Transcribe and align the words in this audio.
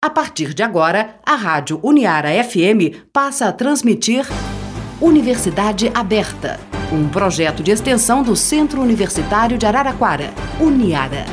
A 0.00 0.08
partir 0.08 0.54
de 0.54 0.62
agora, 0.62 1.16
a 1.26 1.34
Rádio 1.34 1.80
Uniara 1.82 2.28
FM 2.44 3.02
passa 3.12 3.48
a 3.48 3.52
transmitir 3.52 4.24
Universidade 5.00 5.90
Aberta, 5.92 6.60
um 6.92 7.08
projeto 7.08 7.64
de 7.64 7.72
extensão 7.72 8.22
do 8.22 8.36
Centro 8.36 8.80
Universitário 8.80 9.58
de 9.58 9.66
Araraquara, 9.66 10.32
Uniara. 10.60 11.24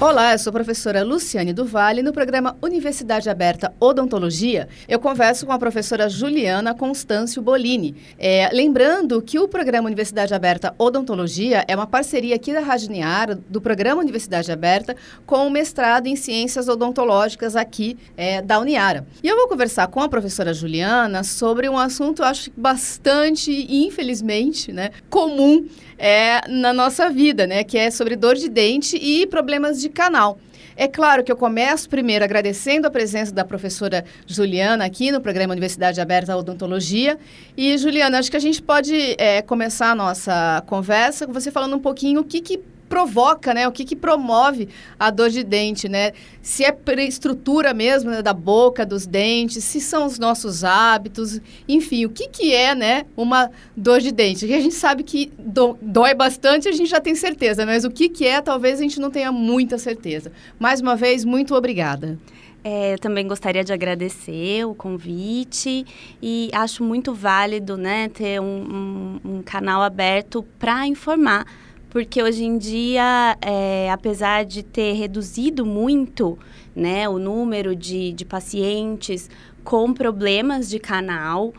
Olá, 0.00 0.32
eu 0.32 0.38
sou 0.38 0.48
a 0.48 0.54
professora 0.54 1.04
Luciane 1.04 1.52
Duvalle. 1.52 2.02
No 2.02 2.10
programa 2.10 2.56
Universidade 2.62 3.28
Aberta 3.28 3.74
Odontologia, 3.78 4.66
eu 4.88 4.98
converso 4.98 5.44
com 5.44 5.52
a 5.52 5.58
professora 5.58 6.08
Juliana 6.08 6.74
Constâncio 6.74 7.42
Bolini. 7.42 7.94
É, 8.18 8.48
lembrando 8.50 9.20
que 9.20 9.38
o 9.38 9.46
programa 9.46 9.88
Universidade 9.88 10.32
Aberta 10.32 10.74
Odontologia 10.78 11.66
é 11.68 11.76
uma 11.76 11.86
parceria 11.86 12.34
aqui 12.34 12.50
da 12.50 12.60
Rádio 12.60 12.90
Niara, 12.90 13.38
do 13.46 13.60
programa 13.60 14.00
Universidade 14.00 14.50
Aberta, 14.50 14.96
com 15.26 15.46
o 15.46 15.50
mestrado 15.50 16.06
em 16.06 16.16
Ciências 16.16 16.66
Odontológicas 16.66 17.54
aqui 17.54 17.98
é, 18.16 18.40
da 18.40 18.58
Uniara. 18.58 19.06
E 19.22 19.28
eu 19.28 19.36
vou 19.36 19.48
conversar 19.48 19.86
com 19.88 20.00
a 20.00 20.08
professora 20.08 20.54
Juliana 20.54 21.22
sobre 21.22 21.68
um 21.68 21.76
assunto, 21.76 22.22
acho, 22.22 22.50
bastante, 22.56 23.66
infelizmente, 23.68 24.72
né, 24.72 24.92
comum 25.10 25.68
é, 26.00 26.40
na 26.48 26.72
nossa 26.72 27.10
vida, 27.10 27.46
né? 27.46 27.62
Que 27.62 27.76
é 27.76 27.90
sobre 27.90 28.16
dor 28.16 28.34
de 28.34 28.48
dente 28.48 28.96
e 28.96 29.26
problemas 29.26 29.78
de 29.78 29.90
canal. 29.90 30.38
É 30.74 30.88
claro 30.88 31.22
que 31.22 31.30
eu 31.30 31.36
começo 31.36 31.90
primeiro 31.90 32.24
agradecendo 32.24 32.86
a 32.86 32.90
presença 32.90 33.34
da 33.34 33.44
professora 33.44 34.02
Juliana 34.26 34.86
aqui 34.86 35.12
no 35.12 35.20
programa 35.20 35.52
Universidade 35.52 36.00
Aberta 36.00 36.34
Odontologia. 36.34 37.18
E, 37.54 37.76
Juliana, 37.76 38.18
acho 38.18 38.30
que 38.30 38.36
a 38.38 38.40
gente 38.40 38.62
pode 38.62 39.14
é, 39.18 39.42
começar 39.42 39.90
a 39.90 39.94
nossa 39.94 40.64
conversa 40.66 41.26
com 41.26 41.34
você 41.34 41.50
falando 41.50 41.76
um 41.76 41.80
pouquinho 41.80 42.22
o 42.22 42.24
que, 42.24 42.40
que 42.40 42.60
provoca, 42.90 43.54
né? 43.54 43.68
O 43.68 43.72
que, 43.72 43.84
que 43.84 43.94
promove 43.94 44.68
a 44.98 45.10
dor 45.10 45.30
de 45.30 45.44
dente, 45.44 45.88
né? 45.88 46.10
Se 46.42 46.64
é 46.64 46.76
estrutura 47.06 47.72
mesmo 47.72 48.10
né, 48.10 48.20
da 48.20 48.34
boca, 48.34 48.84
dos 48.84 49.06
dentes, 49.06 49.62
se 49.62 49.80
são 49.80 50.04
os 50.04 50.18
nossos 50.18 50.64
hábitos, 50.64 51.40
enfim, 51.68 52.04
o 52.04 52.10
que, 52.10 52.28
que 52.28 52.52
é, 52.52 52.74
né? 52.74 53.06
Uma 53.16 53.48
dor 53.76 54.00
de 54.00 54.10
dente. 54.10 54.46
Que 54.46 54.54
a 54.54 54.60
gente 54.60 54.74
sabe 54.74 55.04
que 55.04 55.32
do, 55.38 55.78
dói 55.80 56.12
bastante, 56.14 56.68
a 56.68 56.72
gente 56.72 56.90
já 56.90 57.00
tem 57.00 57.14
certeza, 57.14 57.64
mas 57.64 57.84
o 57.84 57.90
que, 57.90 58.08
que 58.08 58.26
é, 58.26 58.40
talvez 58.40 58.80
a 58.80 58.82
gente 58.82 58.98
não 58.98 59.10
tenha 59.10 59.30
muita 59.30 59.78
certeza. 59.78 60.32
Mais 60.58 60.80
uma 60.80 60.96
vez, 60.96 61.24
muito 61.24 61.54
obrigada. 61.54 62.18
É, 62.62 62.92
eu 62.92 62.98
também 62.98 63.26
gostaria 63.26 63.64
de 63.64 63.72
agradecer 63.72 64.66
o 64.66 64.74
convite 64.74 65.86
e 66.20 66.50
acho 66.52 66.84
muito 66.84 67.14
válido 67.14 67.76
né, 67.76 68.08
ter 68.08 68.38
um, 68.40 69.20
um, 69.24 69.36
um 69.36 69.42
canal 69.42 69.80
aberto 69.80 70.44
para 70.58 70.86
informar 70.86 71.46
porque 71.90 72.22
hoje 72.22 72.44
em 72.44 72.56
dia, 72.56 73.36
é, 73.42 73.90
apesar 73.90 74.44
de 74.44 74.62
ter 74.62 74.92
reduzido 74.92 75.66
muito 75.66 76.38
né, 76.74 77.08
o 77.08 77.18
número 77.18 77.74
de, 77.74 78.12
de 78.12 78.24
pacientes 78.24 79.28
com 79.64 79.92
problemas 79.92 80.68
de 80.68 80.78
canal, 80.78 81.52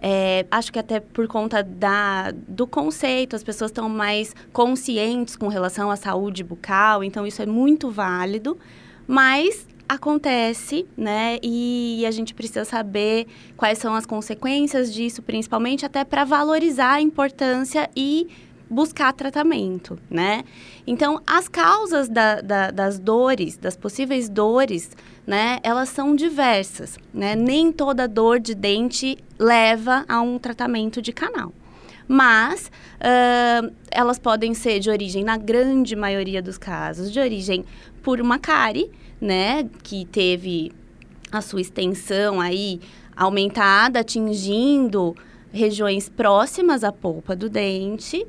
é, 0.00 0.46
acho 0.50 0.72
que 0.72 0.78
até 0.78 1.00
por 1.00 1.26
conta 1.26 1.62
da, 1.62 2.32
do 2.46 2.66
conceito, 2.66 3.34
as 3.34 3.42
pessoas 3.42 3.70
estão 3.70 3.88
mais 3.88 4.34
conscientes 4.52 5.34
com 5.34 5.48
relação 5.48 5.90
à 5.90 5.96
saúde 5.96 6.44
bucal, 6.44 7.02
então 7.02 7.26
isso 7.26 7.42
é 7.42 7.46
muito 7.46 7.90
válido, 7.90 8.56
mas 9.06 9.66
acontece, 9.88 10.86
né? 10.96 11.38
E 11.42 12.04
a 12.06 12.10
gente 12.10 12.34
precisa 12.34 12.64
saber 12.64 13.26
quais 13.56 13.78
são 13.78 13.94
as 13.94 14.04
consequências 14.04 14.92
disso, 14.92 15.22
principalmente 15.22 15.86
até 15.86 16.04
para 16.04 16.24
valorizar 16.24 16.94
a 16.94 17.00
importância 17.00 17.88
e 17.96 18.28
buscar 18.70 19.12
tratamento, 19.12 19.98
né? 20.10 20.44
Então, 20.86 21.20
as 21.26 21.48
causas 21.48 22.08
da, 22.08 22.40
da, 22.40 22.70
das 22.70 22.98
dores, 22.98 23.56
das 23.56 23.76
possíveis 23.76 24.28
dores, 24.28 24.90
né, 25.26 25.58
elas 25.62 25.88
são 25.88 26.14
diversas, 26.14 26.98
né? 27.12 27.34
Nem 27.34 27.72
toda 27.72 28.06
dor 28.06 28.38
de 28.40 28.54
dente 28.54 29.16
leva 29.38 30.04
a 30.08 30.20
um 30.20 30.38
tratamento 30.38 31.00
de 31.00 31.12
canal. 31.12 31.52
Mas 32.06 32.70
uh, 33.00 33.72
elas 33.90 34.18
podem 34.18 34.54
ser 34.54 34.80
de 34.80 34.88
origem, 34.88 35.24
na 35.24 35.36
grande 35.36 35.94
maioria 35.94 36.40
dos 36.40 36.56
casos, 36.56 37.12
de 37.12 37.20
origem 37.20 37.64
por 38.02 38.20
uma 38.20 38.38
cárie, 38.38 38.90
né? 39.20 39.68
Que 39.82 40.06
teve 40.06 40.72
a 41.30 41.40
sua 41.42 41.60
extensão 41.60 42.40
aí 42.40 42.80
aumentada, 43.14 44.00
atingindo 44.00 45.14
regiões 45.52 46.08
próximas 46.08 46.84
à 46.84 46.92
polpa 46.92 47.34
do 47.34 47.48
dente 47.48 48.26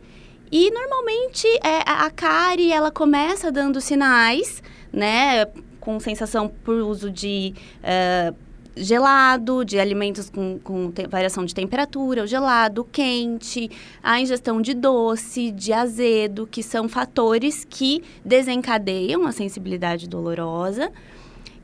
e 0.51 0.71
normalmente 0.71 1.47
é, 1.63 1.83
a 1.85 2.09
cárie 2.09 2.71
ela 2.71 2.91
começa 2.91 3.51
dando 3.51 3.79
sinais, 3.79 4.63
né, 4.91 5.45
com 5.79 5.99
sensação 5.99 6.47
por 6.47 6.75
uso 6.75 7.11
de 7.11 7.53
uh, 7.79 8.35
gelado, 8.75 9.63
de 9.63 9.79
alimentos 9.79 10.29
com, 10.29 10.59
com 10.59 10.91
variação 11.09 11.45
de 11.45 11.53
temperatura, 11.53 12.23
o 12.23 12.27
gelado, 12.27 12.81
o 12.81 12.85
quente, 12.85 13.69
a 14.01 14.19
ingestão 14.19 14.61
de 14.61 14.73
doce, 14.73 15.51
de 15.51 15.73
azedo, 15.73 16.47
que 16.47 16.63
são 16.63 16.87
fatores 16.87 17.65
que 17.69 18.03
desencadeiam 18.23 19.25
a 19.25 19.31
sensibilidade 19.31 20.07
dolorosa. 20.07 20.91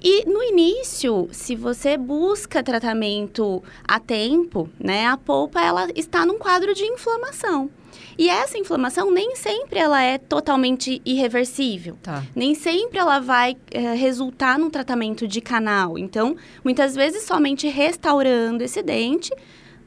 E 0.04 0.26
no 0.26 0.44
início, 0.44 1.28
se 1.32 1.56
você 1.56 1.98
busca 1.98 2.62
tratamento 2.62 3.64
a 3.88 4.00
tempo, 4.00 4.70
né, 4.80 5.08
a 5.08 5.18
polpa 5.18 5.62
ela 5.62 5.88
está 5.96 6.26
num 6.26 6.38
quadro 6.38 6.74
de 6.74 6.84
inflamação. 6.84 7.72
E 8.18 8.30
essa 8.30 8.58
inflamação 8.58 9.12
nem 9.12 9.36
sempre 9.36 9.80
ela 9.80 10.02
é 10.02 10.18
totalmente 10.18 11.02
irreversível. 11.06 11.98
Tá. 12.02 12.24
Nem 12.36 12.56
sempre 12.56 12.98
ela 12.98 13.20
vai 13.20 13.58
é, 13.72 13.94
resultar 13.94 14.58
num 14.58 14.70
tratamento 14.70 15.28
de 15.28 15.42
canal. 15.42 15.98
Então, 15.98 16.36
muitas 16.64 16.96
vezes 16.96 17.24
somente 17.24 17.68
restaurando 17.68 18.64
esse 18.64 18.82
dente 18.82 19.32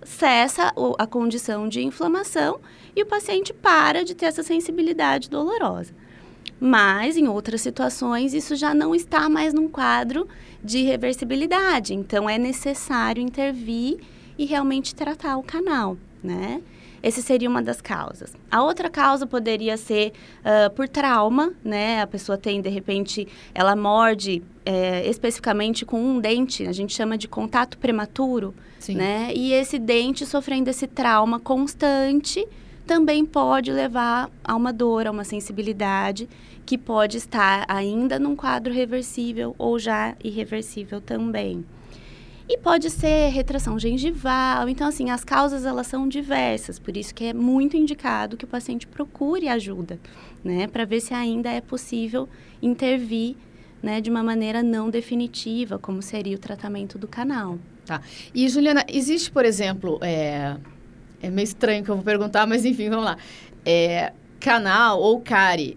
cessa 0.05 0.73
a 0.99 1.07
condição 1.07 1.69
de 1.69 1.83
inflamação 1.83 2.61
e 2.95 3.03
o 3.03 3.07
paciente 3.07 3.53
para 3.53 4.05
de 4.05 4.15
ter 4.15 4.27
essa 4.27 4.43
sensibilidade 4.43 5.29
dolorosa. 5.29 5.95
Mas, 6.61 7.17
em 7.17 7.29
outras 7.29 7.61
situações, 7.61 8.35
isso 8.35 8.57
já 8.57 8.75
não 8.75 8.95
está 8.95 9.29
mais 9.29 9.55
num 9.55 9.69
quadro 9.69 10.27
de 10.63 10.83
reversibilidade. 10.83 11.95
Então, 11.95 12.29
é 12.29 12.37
necessário 12.37 13.23
intervir 13.23 13.99
e 14.37 14.45
realmente 14.45 14.95
tratar 14.95 15.37
o 15.37 15.43
canal, 15.43 15.97
né? 16.23 16.61
Essa 17.03 17.21
seria 17.21 17.49
uma 17.49 17.63
das 17.63 17.81
causas. 17.81 18.35
A 18.51 18.63
outra 18.63 18.91
causa 18.91 19.27
poderia 19.27 19.77
ser 19.77 20.13
uh, 20.41 20.71
por 20.75 20.89
trauma, 20.89 21.53
né? 21.65 22.03
A 22.03 22.07
pessoa 22.07 22.37
tem, 22.37 22.61
de 22.61 22.69
repente, 22.69 23.27
ela 23.55 23.77
morde 23.77 24.43
é, 24.65 25.09
especificamente 25.09 25.87
com 25.87 25.99
um 25.99 26.21
dente, 26.21 26.67
a 26.67 26.73
gente 26.73 26.95
chama 26.95 27.17
de 27.17 27.27
contato 27.27 27.79
prematuro, 27.79 28.55
Sim. 28.79 28.97
né? 28.97 29.33
E 29.35 29.53
esse 29.53 29.79
dente 29.79 30.27
sofrendo 30.27 30.69
esse 30.69 30.87
trauma 30.87 31.41
constante 31.41 32.47
também 32.87 33.25
pode 33.25 33.71
levar 33.71 34.31
a 34.43 34.57
uma 34.57 34.73
dor, 34.73 35.07
a 35.07 35.11
uma 35.11 35.25
sensibilidade 35.25 36.29
que 36.65 36.77
pode 36.77 37.17
estar 37.17 37.65
ainda 37.69 38.19
num 38.19 38.37
quadro 38.37 38.73
reversível 38.73 39.55
ou 39.59 39.79
já 39.79 40.15
irreversível 40.23 41.01
também. 41.01 41.65
E 42.49 42.57
pode 42.57 42.89
ser 42.89 43.29
retração 43.29 43.79
gengival. 43.79 44.69
Então, 44.69 44.89
assim, 44.89 45.11
as 45.11 45.23
causas 45.23 45.67
elas 45.67 45.87
são 45.87 46.09
diversas. 46.09 46.79
Por 46.79 46.97
isso 46.97 47.15
que 47.15 47.25
é 47.25 47.35
muito 47.35 47.77
indicado 47.77 48.39
que 48.39 48.45
o 48.45 48.49
paciente 48.49 48.87
procure 48.87 49.49
ajuda, 49.49 50.01
né? 50.43 50.67
Para 50.67 50.87
ver 50.87 51.01
se 51.01 51.13
ainda 51.13 51.51
é 51.51 51.61
possível 51.61 52.27
intervir, 52.63 53.37
né? 53.83 54.01
De 54.01 54.09
uma 54.09 54.23
maneira 54.23 54.63
não 54.63 54.89
definitiva, 54.89 55.79
como 55.79 56.01
seria 56.01 56.37
o 56.37 56.39
tratamento 56.39 56.97
do 56.97 57.07
canal. 57.07 57.59
Tá. 57.85 58.01
E, 58.35 58.49
Juliana, 58.49 58.83
existe, 58.89 59.31
por 59.31 59.45
exemplo, 59.45 59.99
é, 60.01 60.57
é 61.21 61.29
meio 61.29 61.45
estranho 61.45 61.85
que 61.85 61.91
eu 61.91 61.97
vou 61.97 62.05
perguntar, 62.05 62.47
mas 62.47 62.65
enfim, 62.65 62.89
vamos 62.89 63.05
lá. 63.05 63.19
É, 63.63 64.13
canal 64.41 65.01
ou 65.03 65.21
cárie 65.21 65.77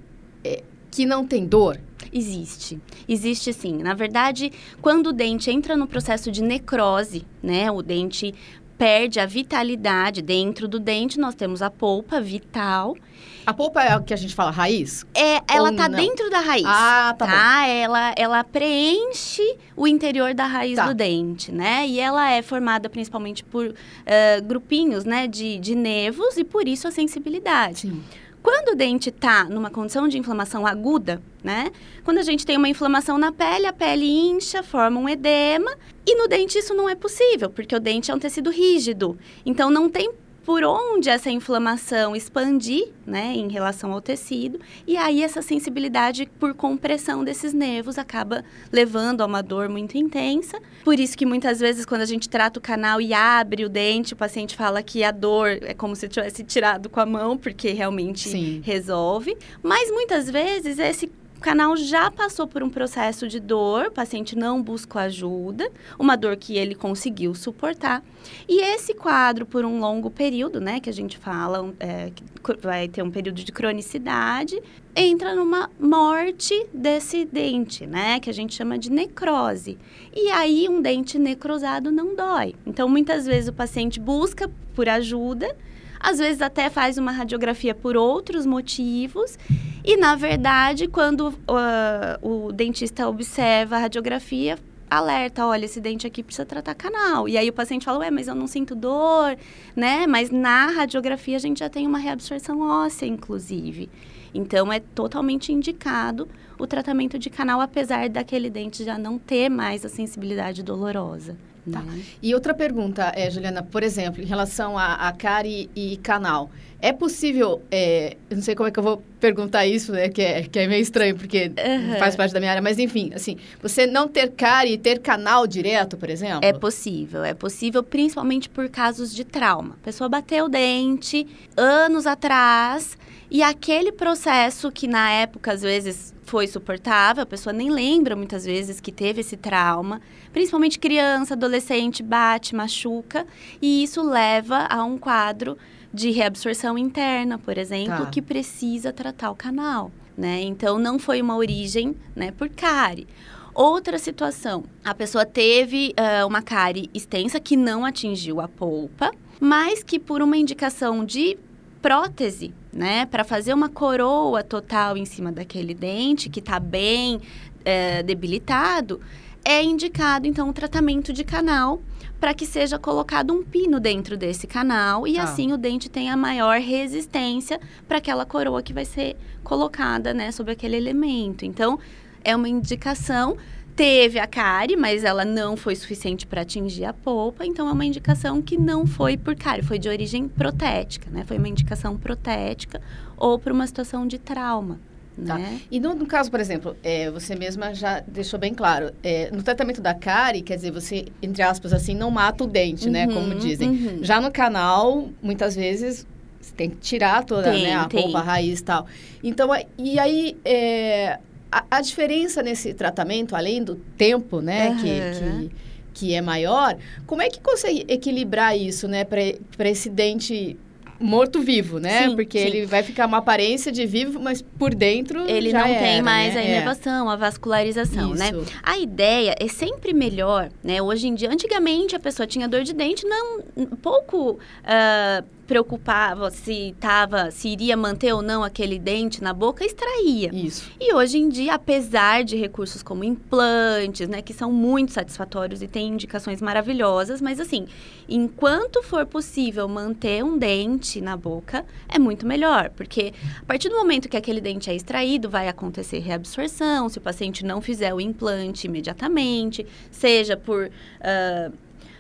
que 0.92 1.06
não 1.06 1.26
tem 1.26 1.46
dor? 1.46 1.80
Existe. 2.12 2.80
Existe 3.08 3.54
sim. 3.54 3.78
Na 3.78 3.94
verdade, 3.94 4.52
quando 4.82 5.08
o 5.08 5.14
dente 5.14 5.50
entra 5.50 5.78
no 5.78 5.88
processo 5.88 6.30
de 6.30 6.44
necrose, 6.44 7.26
né, 7.42 7.72
o 7.72 7.82
dente 7.82 8.36
perde 8.78 9.20
a 9.20 9.28
vitalidade 9.28 10.24
dentro 10.24 10.68
do 10.68 10.80
dente, 10.80 11.20
nós 11.20 11.36
temos 11.36 11.62
a 11.62 11.70
polpa 11.70 12.20
vital. 12.20 12.98
A 13.46 13.54
polpa 13.54 13.84
é 13.84 13.96
o 13.96 14.02
que 14.02 14.12
a 14.12 14.18
gente 14.18 14.34
fala 14.34 14.50
raiz? 14.50 15.06
É, 15.14 15.40
ela 15.48 15.70
está 15.70 15.88
dentro 15.88 16.30
da 16.32 16.40
raiz. 16.40 16.66
Ah, 16.66 17.16
tá, 17.16 17.28
tá? 17.28 17.68
Ela, 17.68 18.14
ela 18.18 18.44
preenche 18.44 19.56
o 19.76 19.88
interior 19.88 20.34
da 20.34 20.48
raiz 20.48 20.78
tá. 20.78 20.88
do 20.88 20.96
dente, 20.96 21.52
né? 21.52 21.88
E 21.88 22.00
ela 22.00 22.32
é 22.32 22.42
formada 22.42 22.90
principalmente 22.90 23.44
por 23.44 23.68
uh, 23.68 24.44
grupinhos, 24.44 25.06
né, 25.06 25.28
de, 25.28 25.60
de 25.60 25.76
nervos 25.76 26.36
e 26.38 26.44
por 26.44 26.68
isso 26.68 26.88
a 26.88 26.92
sensibilidade. 26.92 27.82
Sim. 27.82 28.04
Quando 28.42 28.70
o 28.70 28.76
dente 28.76 29.10
está 29.10 29.44
numa 29.46 29.70
condição 29.70 30.08
de 30.08 30.18
inflamação 30.18 30.66
aguda, 30.66 31.22
né? 31.44 31.72
Quando 32.04 32.18
a 32.18 32.24
gente 32.24 32.46
tem 32.46 32.58
uma 32.58 32.70
inflamação 32.70 33.18
na 33.18 33.32
pele, 33.32 33.68
a 33.68 33.74
pele 33.74 34.06
incha, 34.06 34.64
forma 34.64 35.00
um 35.00 35.08
edema. 35.08 35.72
E 36.06 36.16
no 36.16 36.28
dente 36.28 36.58
isso 36.58 36.74
não 36.74 36.90
é 36.90 36.96
possível, 36.96 37.50
porque 37.50 37.76
o 37.76 37.80
dente 37.80 38.10
é 38.10 38.16
um 38.16 38.20
tecido 38.20 38.50
rígido. 38.50 39.18
Então 39.46 39.70
não 39.70 39.90
tem 39.90 40.12
por 40.46 40.64
onde 40.64 41.10
essa 41.10 41.30
inflamação 41.30 42.16
expandir, 42.16 42.90
né, 43.06 43.34
em 43.36 43.50
relação 43.50 43.92
ao 43.92 44.02
tecido, 44.02 44.60
e 44.88 44.98
aí 44.98 45.24
essa 45.24 45.42
sensibilidade 45.42 46.30
por 46.40 46.54
compressão 46.54 47.24
desses 47.24 47.54
nervos 47.54 47.98
acaba 47.98 48.44
levando 48.72 49.22
a 49.22 49.26
uma 49.26 49.42
dor 49.42 49.70
muito 49.70 49.98
intensa. 49.98 50.60
Por 50.84 51.00
isso 51.00 51.18
que 51.18 51.26
muitas 51.26 51.60
vezes 51.60 51.86
quando 51.86 52.02
a 52.02 52.06
gente 52.06 52.28
trata 52.28 52.60
o 52.60 52.62
canal 52.62 53.00
e 53.00 53.14
abre 53.14 53.66
o 53.66 53.70
dente, 53.70 54.14
o 54.14 54.18
paciente 54.18 54.56
fala 54.56 54.82
que 54.82 55.04
a 55.04 55.12
dor 55.12 55.60
é 55.62 55.74
como 55.74 55.96
se 55.96 56.08
tivesse 56.08 56.44
tirado 56.44 56.90
com 56.90 57.00
a 57.00 57.06
mão, 57.06 57.38
porque 57.38 57.72
realmente 57.72 58.30
Sim. 58.30 58.62
resolve. 58.64 59.38
Mas 59.62 59.92
muitas 59.92 60.30
vezes 60.30 60.80
esse 60.80 61.12
o 61.42 61.44
canal 61.44 61.76
já 61.76 62.12
passou 62.12 62.46
por 62.46 62.62
um 62.62 62.70
processo 62.70 63.28
de 63.28 63.40
dor, 63.40 63.88
o 63.88 63.92
paciente 63.92 64.38
não 64.38 64.62
buscou 64.62 65.02
ajuda, 65.02 65.72
uma 65.98 66.16
dor 66.16 66.38
que 66.38 66.56
ele 66.56 66.76
conseguiu 66.76 67.34
suportar. 67.34 68.04
E 68.48 68.62
esse 68.62 68.94
quadro, 68.94 69.44
por 69.44 69.66
um 69.66 69.80
longo 69.80 70.12
período, 70.12 70.62
né, 70.62 70.80
que 70.80 70.88
a 70.88 70.94
gente 70.94 71.18
fala, 71.18 71.74
é, 71.80 72.12
que 72.14 72.24
vai 72.62 72.88
ter 72.88 73.02
um 73.02 73.10
período 73.10 73.44
de 73.44 73.52
cronicidade, 73.52 74.62
entra 74.96 75.34
numa 75.34 75.68
morte 75.80 76.68
desse 76.72 77.26
dente, 77.26 77.88
né, 77.88 78.20
que 78.20 78.30
a 78.30 78.34
gente 78.34 78.54
chama 78.54 78.78
de 78.78 78.92
necrose. 78.92 79.80
E 80.16 80.30
aí, 80.30 80.70
um 80.70 80.80
dente 80.80 81.18
necrosado 81.18 81.92
não 81.92 82.16
dói. 82.16 82.54
Então, 82.68 82.88
muitas 82.88 83.26
vezes 83.26 83.50
o 83.50 83.54
paciente 83.54 84.00
busca 84.00 84.48
por 84.76 84.88
ajuda 84.88 85.58
às 86.02 86.20
vezes 86.20 86.42
até 86.42 86.70
faz 86.70 86.98
uma 86.98 87.12
radiografia 87.12 87.76
por 87.76 87.96
outros 87.96 88.46
motivos. 88.46 89.38
E, 89.84 89.98
na 89.98 90.16
verdade, 90.16 90.88
quando 90.88 91.30
uh, 91.30 92.48
o 92.48 92.52
dentista 92.52 93.08
observa 93.08 93.76
a 93.76 93.80
radiografia, 93.80 94.58
alerta, 94.90 95.46
olha, 95.46 95.66
esse 95.66 95.80
dente 95.80 96.06
aqui 96.06 96.22
precisa 96.22 96.46
tratar 96.46 96.76
canal. 96.76 97.30
E 97.30 97.38
aí 97.38 97.50
o 97.50 97.54
paciente 97.54 97.86
fala, 97.86 98.00
ué, 98.00 98.12
mas 98.12 98.28
eu 98.28 98.36
não 98.36 98.46
sinto 98.46 98.76
dor, 98.76 99.38
né? 99.76 100.06
Mas 100.06 100.30
na 100.30 100.68
radiografia 100.68 101.38
a 101.38 101.40
gente 101.40 101.60
já 101.60 101.70
tem 101.70 101.88
uma 101.88 101.98
reabsorção 101.98 102.60
óssea, 102.60 103.06
inclusive. 103.06 103.90
Então, 104.34 104.72
é 104.72 104.80
totalmente 104.80 105.52
indicado 105.52 106.28
o 106.60 106.68
tratamento 106.68 107.18
de 107.18 107.30
canal, 107.30 107.62
apesar 107.62 108.10
daquele 108.10 108.50
dente 108.50 108.84
já 108.84 108.98
não 108.98 109.18
ter 109.18 109.50
mais 109.50 109.86
a 109.86 109.90
sensibilidade 109.90 110.62
dolorosa. 110.62 111.38
Tá. 111.70 111.82
Né? 111.82 112.02
E 112.22 112.34
outra 112.34 112.54
pergunta, 112.54 113.12
é, 113.16 113.30
Juliana, 113.30 113.62
por 113.62 113.84
exemplo, 113.84 114.22
em 114.22 114.26
relação 114.26 114.78
a, 114.78 115.08
a 115.08 115.12
cárie 115.12 115.70
e 115.76 115.98
canal. 115.98 116.50
É 116.84 116.92
possível, 116.92 117.62
é, 117.70 118.18
eu 118.28 118.38
não 118.38 118.42
sei 118.42 118.56
como 118.56 118.68
é 118.68 118.72
que 118.72 118.80
eu 118.80 118.84
vou 118.84 119.04
perguntar 119.20 119.68
isso, 119.68 119.92
né, 119.92 120.10
que 120.10 120.20
é, 120.20 120.42
que 120.42 120.58
é 120.58 120.68
meio 120.68 120.82
estranho, 120.82 121.16
porque 121.16 121.52
uhum. 121.56 122.00
faz 122.00 122.16
parte 122.16 122.34
da 122.34 122.40
minha 122.40 122.50
área, 122.50 122.62
mas 122.62 122.80
enfim, 122.80 123.12
assim, 123.14 123.38
você 123.62 123.86
não 123.86 124.08
ter 124.08 124.32
cárie 124.32 124.74
e 124.74 124.78
ter 124.80 124.98
canal 124.98 125.46
direto, 125.46 125.96
por 125.96 126.10
exemplo? 126.10 126.40
É 126.42 126.52
possível, 126.52 127.24
é 127.24 127.36
possível 127.36 127.84
principalmente 127.84 128.50
por 128.50 128.68
casos 128.68 129.14
de 129.14 129.24
trauma. 129.24 129.78
A 129.80 129.86
pessoa 129.86 130.10
bateu 130.10 130.46
o 130.46 130.50
dente 130.50 131.28
anos 131.56 132.08
atrás 132.08 132.98
e 133.30 133.44
aquele 133.44 133.92
processo 133.92 134.72
que 134.72 134.88
na 134.88 135.12
época, 135.12 135.54
às 135.54 135.62
vezes, 135.62 136.14
foi 136.32 136.48
suportável, 136.48 137.24
a 137.24 137.26
pessoa 137.26 137.52
nem 137.52 137.70
lembra 137.70 138.16
muitas 138.16 138.46
vezes 138.46 138.80
que 138.80 138.90
teve 138.90 139.20
esse 139.20 139.36
trauma, 139.36 140.00
principalmente 140.32 140.80
criança, 140.80 141.34
adolescente, 141.34 142.02
bate, 142.02 142.56
machuca, 142.56 143.28
e 143.62 143.84
isso 143.84 144.02
leva 144.02 144.66
a 144.70 144.82
um 144.86 144.98
quadro 144.98 145.58
de 145.94 146.10
reabsorção 146.10 146.78
interna, 146.78 147.38
por 147.38 147.58
exemplo, 147.58 148.06
tá. 148.06 148.10
que 148.10 148.22
precisa 148.22 148.94
tratar 148.94 149.30
o 149.30 149.36
canal, 149.36 149.92
né? 150.18 150.40
Então 150.44 150.80
não 150.80 150.98
foi 150.98 151.22
uma 151.22 151.36
origem, 151.36 151.98
né, 152.16 152.32
por 152.32 152.48
cárie. 152.48 153.10
Outra 153.54 154.00
situação, 154.00 154.64
a 154.86 154.96
pessoa 154.96 155.26
teve 155.26 155.94
uh, 156.00 156.26
uma 156.26 156.42
cárie 156.42 156.90
extensa 156.94 157.42
que 157.42 157.58
não 157.58 157.84
atingiu 157.84 158.40
a 158.40 158.48
polpa, 158.48 159.12
mas 159.38 159.84
que 159.84 160.00
por 160.00 160.22
uma 160.22 160.38
indicação 160.38 161.04
de 161.04 161.38
prótese, 161.82 162.54
né, 162.72 163.06
para 163.06 163.24
fazer 163.24 163.54
uma 163.54 163.70
coroa 163.70 164.44
total 164.44 164.98
em 164.98 165.06
cima 165.06 165.32
daquele 165.32 165.74
dente 165.74 166.30
que 166.30 166.40
está 166.40 166.60
bem 166.60 167.20
é, 167.66 168.02
debilitado, 168.02 169.02
é 169.44 169.64
indicado 169.64 170.28
então 170.28 170.50
o 170.50 170.54
tratamento 170.54 171.12
de 171.12 171.24
canal 171.24 171.82
para 172.20 172.34
que 172.36 172.46
seja 172.46 172.78
colocado 172.78 173.34
um 173.34 173.44
pino 173.44 173.80
dentro 173.80 174.16
desse 174.16 174.46
canal 174.46 175.08
e 175.08 175.18
ah. 175.18 175.24
assim 175.24 175.52
o 175.52 175.58
dente 175.58 175.90
tenha 175.90 176.16
maior 176.16 176.60
resistência 176.60 177.60
para 177.88 177.98
aquela 177.98 178.26
coroa 178.26 178.62
que 178.62 178.72
vai 178.72 178.86
ser 178.86 179.18
colocada, 179.44 180.14
né, 180.14 180.32
sobre 180.32 180.54
aquele 180.54 180.78
elemento. 180.78 181.44
Então, 181.44 181.80
é 182.24 182.36
uma 182.36 182.48
indicação 182.48 183.36
teve 183.82 184.20
a 184.20 184.28
cárie, 184.28 184.78
mas 184.78 185.04
ela 185.04 185.26
não 185.26 185.58
foi 185.58 185.76
suficiente 185.76 186.28
para 186.28 186.42
atingir 186.42 186.86
a 186.86 186.94
polpa, 186.94 187.44
então 187.44 187.68
é 187.68 187.72
uma 187.72 187.84
indicação 187.84 188.40
que 188.40 188.56
não 188.56 188.86
foi 188.86 189.18
por 189.18 189.36
cárie, 189.36 189.64
foi 189.64 189.80
de 189.80 189.90
origem 189.90 190.28
protética, 190.28 191.10
né? 191.10 191.24
Foi 191.26 191.40
uma 191.40 191.50
indicação 191.50 191.98
protética 191.98 192.80
ou 193.18 193.40
por 193.40 193.52
uma 193.52 193.66
situação 193.66 194.06
de 194.06 194.20
trauma. 194.20 194.80
Tá. 195.26 195.36
Né? 195.36 195.62
E 195.72 195.80
no, 195.80 195.96
no, 195.96 196.06
caso, 196.06 196.30
por 196.30 196.40
exemplo, 196.40 196.78
é, 196.84 197.10
você 197.10 197.36
mesma 197.36 197.74
já 197.74 198.02
deixou 198.02 198.40
bem 198.40 198.54
claro, 198.54 198.92
é, 199.02 199.32
no 199.32 199.42
tratamento 199.42 199.82
da 199.82 199.96
cárie, 199.96 200.44
quer 200.44 200.58
dizer, 200.58 200.70
você, 200.70 201.06
entre 201.20 201.42
aspas, 201.42 201.74
assim, 201.74 201.96
não 201.96 202.12
mata 202.12 202.44
o 202.44 202.48
dente, 202.48 202.88
né, 202.88 203.08
uhum, 203.08 203.08
né? 203.08 203.14
Como 203.16 203.36
dizem. 203.40 203.70
Uhum. 203.70 204.04
Já 204.04 204.22
no 204.22 204.32
canal, 204.32 205.10
muitas 205.24 205.56
vezes, 205.56 206.06
você 206.40 206.54
tem 206.54 206.70
que 206.70 206.78
tirar 206.78 207.24
toda 207.24 207.52
tem, 207.52 207.64
né, 207.64 207.74
a 207.74 207.86
tem. 207.86 208.00
polpa, 208.00 208.20
a 208.20 208.22
raiz 208.22 208.60
e 208.60 208.64
tal. 208.64 208.86
Então, 209.24 209.50
e 209.76 209.98
aí, 209.98 210.38
é, 210.46 211.18
a, 211.52 211.66
a, 211.70 211.82
diferença 211.82 212.42
nesse 212.42 212.74
tratamento, 212.74 213.36
além 213.36 213.64
do 213.64 213.76
tempo, 213.76 214.42
né, 214.42 214.70
uhum. 214.70 214.78
que, 214.78 214.84
que, 214.84 215.52
que, 215.94 216.14
é 216.14 216.22
maior, 216.22 216.78
como 217.06 217.22
é 217.22 217.30
que 217.30 217.40
consegue 217.42 217.86
equilibrar 217.88 218.58
isso, 218.58 218.88
né, 218.88 219.04
para 219.04 219.70
esse 219.70 219.90
dente 219.90 220.58
morto-vivo, 221.02 221.80
né? 221.80 222.08
Sim, 222.08 222.16
Porque 222.16 222.40
sim. 222.40 222.46
ele 222.46 222.66
vai 222.66 222.84
ficar 222.84 223.08
uma 223.08 223.18
aparência 223.18 223.72
de 223.72 223.86
vivo, 223.86 224.20
mas 224.20 224.42
por 224.42 224.74
dentro 224.74 225.28
ele 225.28 225.52
não 225.52 225.66
tem 225.66 226.02
mais 226.02 226.36
né? 226.36 226.40
a 226.40 226.44
é. 226.44 226.48
inervação, 226.48 227.10
é. 227.10 227.14
a 227.14 227.16
vascularização, 227.16 228.14
né? 228.14 228.28
Isso. 228.28 228.42
né? 228.42 228.46
A 228.64 228.78
ideia 228.78 229.36
é 229.40 229.48
sempre 229.48 229.94
melhor, 229.94 230.50
né? 230.64 230.82
Hoje 230.82 231.08
em 231.08 231.16
dia, 231.16 231.30
antigamente 231.30 231.96
a 231.96 232.00
pessoa 232.00 232.28
tinha 232.28 232.48
dor 232.48 232.64
de 232.64 232.74
dente, 232.74 233.06
não 233.06 233.42
pouco 233.82 234.34
uh, 234.34 235.26
preocupava 235.52 236.32
se 236.32 236.74
tava, 236.80 237.30
se 237.30 237.50
iria 237.50 237.76
manter 237.76 238.14
ou 238.14 238.22
não 238.22 238.42
aquele 238.42 238.80
dente 238.80 239.22
na 239.22 239.34
boca, 239.34 239.66
extraía. 239.66 240.34
Isso. 240.34 240.72
E 240.80 240.94
hoje 240.94 241.18
em 241.18 241.28
dia, 241.28 241.56
apesar 241.56 242.24
de 242.24 242.38
recursos 242.38 242.82
como 242.82 243.04
implantes, 243.04 244.08
né, 244.08 244.22
que 244.22 244.34
são 244.34 244.50
muito 244.50 244.94
satisfatórios 244.94 245.62
e 245.62 245.68
têm 245.68 245.90
indicações 245.90 246.42
maravilhosas, 246.42 247.20
mas 247.20 247.38
assim, 247.38 247.68
enquanto 248.08 248.82
for 248.82 249.06
possível 249.06 249.68
manter 249.68 250.24
um 250.24 250.38
dente 250.38 251.02
na 251.02 251.18
boca, 251.18 251.66
é 251.90 252.00
muito 252.00 252.26
melhor, 252.26 252.70
porque 252.70 253.14
a 253.42 253.46
partir 253.46 253.68
do 253.68 253.76
momento 253.76 254.08
que 254.08 254.16
aquele 254.16 254.40
dente 254.40 254.70
é 254.70 254.74
extraído, 254.74 255.30
vai 255.30 255.50
acontecer 255.50 256.00
reabsorção, 256.00 256.88
se 256.88 256.98
o 256.98 257.02
paciente 257.02 257.44
não 257.44 257.60
fizer 257.60 257.94
o 257.94 258.00
implante 258.00 258.68
imediatamente, 258.68 259.68
seja 259.92 260.38
por 260.38 260.68
uh, 260.68 261.54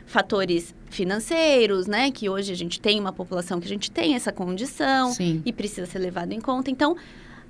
fatores 0.05 0.73
financeiros, 0.91 1.87
né? 1.87 2.11
Que 2.11 2.29
hoje 2.29 2.51
a 2.51 2.55
gente 2.55 2.79
tem 2.79 2.99
uma 2.99 3.11
população 3.11 3.59
que 3.59 3.65
a 3.65 3.69
gente 3.69 3.89
tem 3.89 4.13
essa 4.13 4.31
condição 4.31 5.11
Sim. 5.13 5.41
e 5.45 5.51
precisa 5.51 5.87
ser 5.87 5.99
levado 5.99 6.31
em 6.33 6.39
conta. 6.39 6.69
Então, 6.69 6.95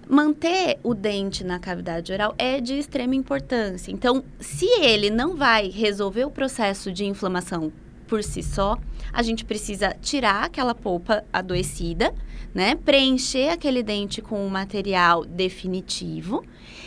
manter 0.08 0.80
o 0.84 0.94
dente 0.94 1.44
na 1.44 1.60
cavidade 1.60 2.12
oral 2.12 2.34
é 2.38 2.62
de 2.62 2.76
extrema 2.78 3.16
importância. 3.16 3.92
Então, 3.92 4.24
se 4.40 4.66
ele 4.82 5.10
não 5.10 5.36
vai 5.36 5.70
resolver 5.70 6.26
o 6.26 6.32
processo 6.32 6.92
de 6.92 7.06
inflamação 7.06 7.72
por 8.08 8.24
si 8.24 8.44
só, 8.44 8.78
a 9.14 9.24
gente 9.24 9.46
precisa 9.46 9.96
tirar 10.02 10.44
aquela 10.44 10.76
polpa 10.76 11.24
adoecida, 11.32 12.14
né? 12.54 12.76
Preencher 12.76 13.50
aquele 13.50 13.82
dente 13.84 14.22
com 14.22 14.46
um 14.46 14.50
material 14.50 15.26
definitivo. 15.26 16.44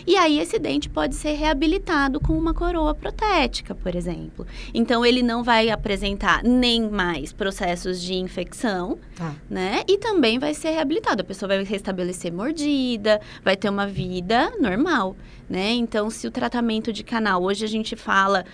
E 0.07 0.17
aí 0.17 0.39
esse 0.39 0.59
dente 0.59 0.89
pode 0.91 1.15
ser 1.15 1.33
reabilitado 1.33 2.21
com 2.21 2.37
uma 2.37 2.53
coroa 2.53 2.95
protética, 2.95 3.75
por 3.75 3.95
exemplo. 3.95 4.47
Então 4.75 5.05
ele 5.05 5.23
não 5.23 5.43
vai 5.43 5.71
apresentar 5.71 6.43
nem 6.45 6.89
mais 6.91 7.33
processos 7.33 8.01
de 8.03 8.15
infecção, 8.15 8.99
tá. 9.17 9.35
né? 9.49 9.83
E 9.89 9.97
também 9.97 10.39
vai 10.39 10.53
ser 10.53 10.71
reabilitado. 10.71 11.23
A 11.23 11.25
pessoa 11.25 11.49
vai 11.49 11.65
restabelecer 11.65 12.33
mordida, 12.33 13.21
vai 13.43 13.57
ter 13.57 13.71
uma 13.71 13.87
vida 13.87 14.53
normal, 14.61 15.17
né? 15.49 15.73
Então 15.73 16.11
se 16.11 16.27
o 16.27 16.31
tratamento 16.31 16.93
de 16.93 17.03
canal, 17.03 17.43
hoje 17.43 17.65
a 17.65 17.69
gente 17.69 17.97
fala 17.97 18.45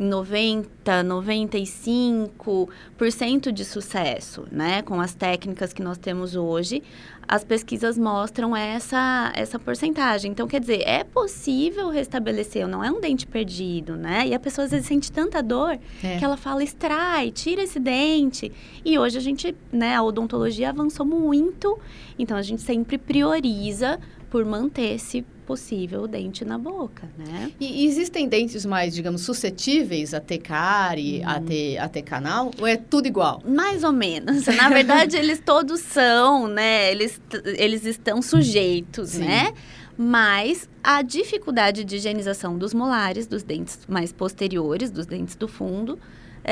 90, 0.00 1.04
95% 1.04 3.52
de 3.52 3.64
sucesso, 3.66 4.46
né? 4.50 4.80
Com 4.80 4.98
as 4.98 5.14
técnicas 5.14 5.74
que 5.74 5.82
nós 5.82 5.98
temos 5.98 6.34
hoje, 6.34 6.82
as 7.28 7.44
pesquisas 7.44 7.98
mostram 7.98 8.56
essa, 8.56 9.30
essa 9.36 9.58
porcentagem. 9.58 10.30
Então, 10.30 10.48
quer 10.48 10.58
dizer, 10.58 10.80
é 10.86 11.04
possível 11.04 11.90
restabelecer, 11.90 12.66
não 12.66 12.82
é 12.82 12.90
um 12.90 12.98
dente 12.98 13.26
perdido, 13.26 13.94
né? 13.94 14.26
E 14.26 14.32
a 14.34 14.40
pessoa 14.40 14.64
às 14.64 14.70
vezes 14.70 14.86
sente 14.86 15.12
tanta 15.12 15.42
dor 15.42 15.78
é. 16.02 16.16
que 16.18 16.24
ela 16.24 16.38
fala, 16.38 16.64
extrai, 16.64 17.30
tira 17.30 17.62
esse 17.62 17.78
dente. 17.78 18.50
E 18.82 18.98
hoje 18.98 19.18
a 19.18 19.20
gente, 19.20 19.54
né, 19.70 19.94
a 19.94 20.02
odontologia 20.02 20.70
avançou 20.70 21.04
muito, 21.04 21.78
então 22.18 22.38
a 22.38 22.42
gente 22.42 22.62
sempre 22.62 22.96
prioriza 22.96 24.00
por 24.30 24.46
manter 24.46 24.94
esse 24.94 25.26
possível 25.50 26.02
o 26.02 26.06
dente 26.06 26.44
na 26.44 26.56
boca, 26.56 27.10
né? 27.18 27.50
E 27.58 27.84
existem 27.84 28.28
dentes 28.28 28.64
mais, 28.64 28.94
digamos, 28.94 29.22
suscetíveis 29.22 30.14
a 30.14 30.20
ter 30.20 30.38
cárie, 30.38 31.22
hum. 31.22 31.28
a, 31.28 31.40
ter, 31.40 31.76
a 31.78 31.88
ter 31.88 32.02
canal? 32.02 32.52
Ou 32.56 32.68
é 32.68 32.76
tudo 32.76 33.08
igual? 33.08 33.42
Mais 33.44 33.82
ou 33.82 33.90
menos. 33.90 34.46
Na 34.46 34.68
verdade, 34.68 35.16
eles 35.18 35.42
todos 35.44 35.80
são, 35.80 36.46
né? 36.46 36.92
Eles, 36.92 37.20
eles 37.58 37.84
estão 37.84 38.22
sujeitos, 38.22 39.10
Sim. 39.10 39.24
né? 39.24 39.52
Mas 39.98 40.68
a 40.84 41.02
dificuldade 41.02 41.82
de 41.82 41.96
higienização 41.96 42.56
dos 42.56 42.72
molares, 42.72 43.26
dos 43.26 43.42
dentes 43.42 43.80
mais 43.88 44.12
posteriores, 44.12 44.88
dos 44.88 45.04
dentes 45.04 45.34
do 45.34 45.48
fundo, 45.48 45.98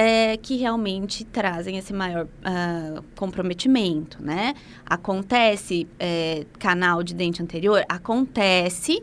é, 0.01 0.37
que 0.37 0.57
realmente 0.57 1.25
trazem 1.25 1.77
esse 1.77 1.93
maior 1.93 2.27
uh, 2.27 3.03
comprometimento, 3.17 4.23
né? 4.23 4.55
Acontece 4.87 5.89
é, 5.99 6.47
canal 6.57 7.03
de 7.03 7.13
dente 7.13 7.43
anterior? 7.43 7.85
Acontece, 7.89 9.03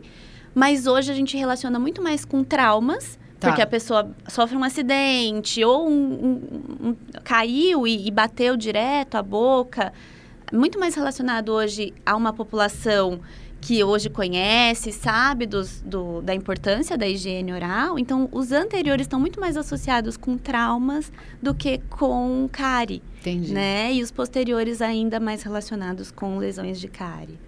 mas 0.54 0.86
hoje 0.86 1.12
a 1.12 1.14
gente 1.14 1.36
relaciona 1.36 1.78
muito 1.78 2.00
mais 2.00 2.24
com 2.24 2.42
traumas, 2.42 3.18
tá. 3.38 3.48
porque 3.48 3.60
a 3.60 3.66
pessoa 3.66 4.10
sofre 4.26 4.56
um 4.56 4.64
acidente 4.64 5.62
ou 5.62 5.86
um, 5.86 5.92
um, 5.92 6.88
um, 6.88 6.96
caiu 7.22 7.86
e, 7.86 8.08
e 8.08 8.10
bateu 8.10 8.56
direto 8.56 9.16
a 9.16 9.22
boca. 9.22 9.92
Muito 10.50 10.80
mais 10.80 10.94
relacionado 10.94 11.50
hoje 11.50 11.92
a 12.06 12.16
uma 12.16 12.32
população 12.32 13.20
que 13.60 13.82
hoje 13.82 14.08
conhece, 14.08 14.92
sabe 14.92 15.46
dos, 15.46 15.80
do, 15.80 16.20
da 16.20 16.34
importância 16.34 16.96
da 16.96 17.08
higiene 17.08 17.52
oral. 17.52 17.98
Então, 17.98 18.28
os 18.32 18.52
anteriores 18.52 19.04
estão 19.04 19.18
muito 19.18 19.40
mais 19.40 19.56
associados 19.56 20.16
com 20.16 20.36
traumas 20.36 21.10
do 21.42 21.54
que 21.54 21.78
com 21.90 22.48
cárie. 22.50 23.02
Entendi. 23.20 23.52
Né? 23.52 23.92
E 23.94 24.02
os 24.02 24.10
posteriores 24.10 24.80
ainda 24.80 25.18
mais 25.18 25.42
relacionados 25.42 26.10
com 26.10 26.38
lesões 26.38 26.78
de 26.78 26.88
cárie. 26.88 27.38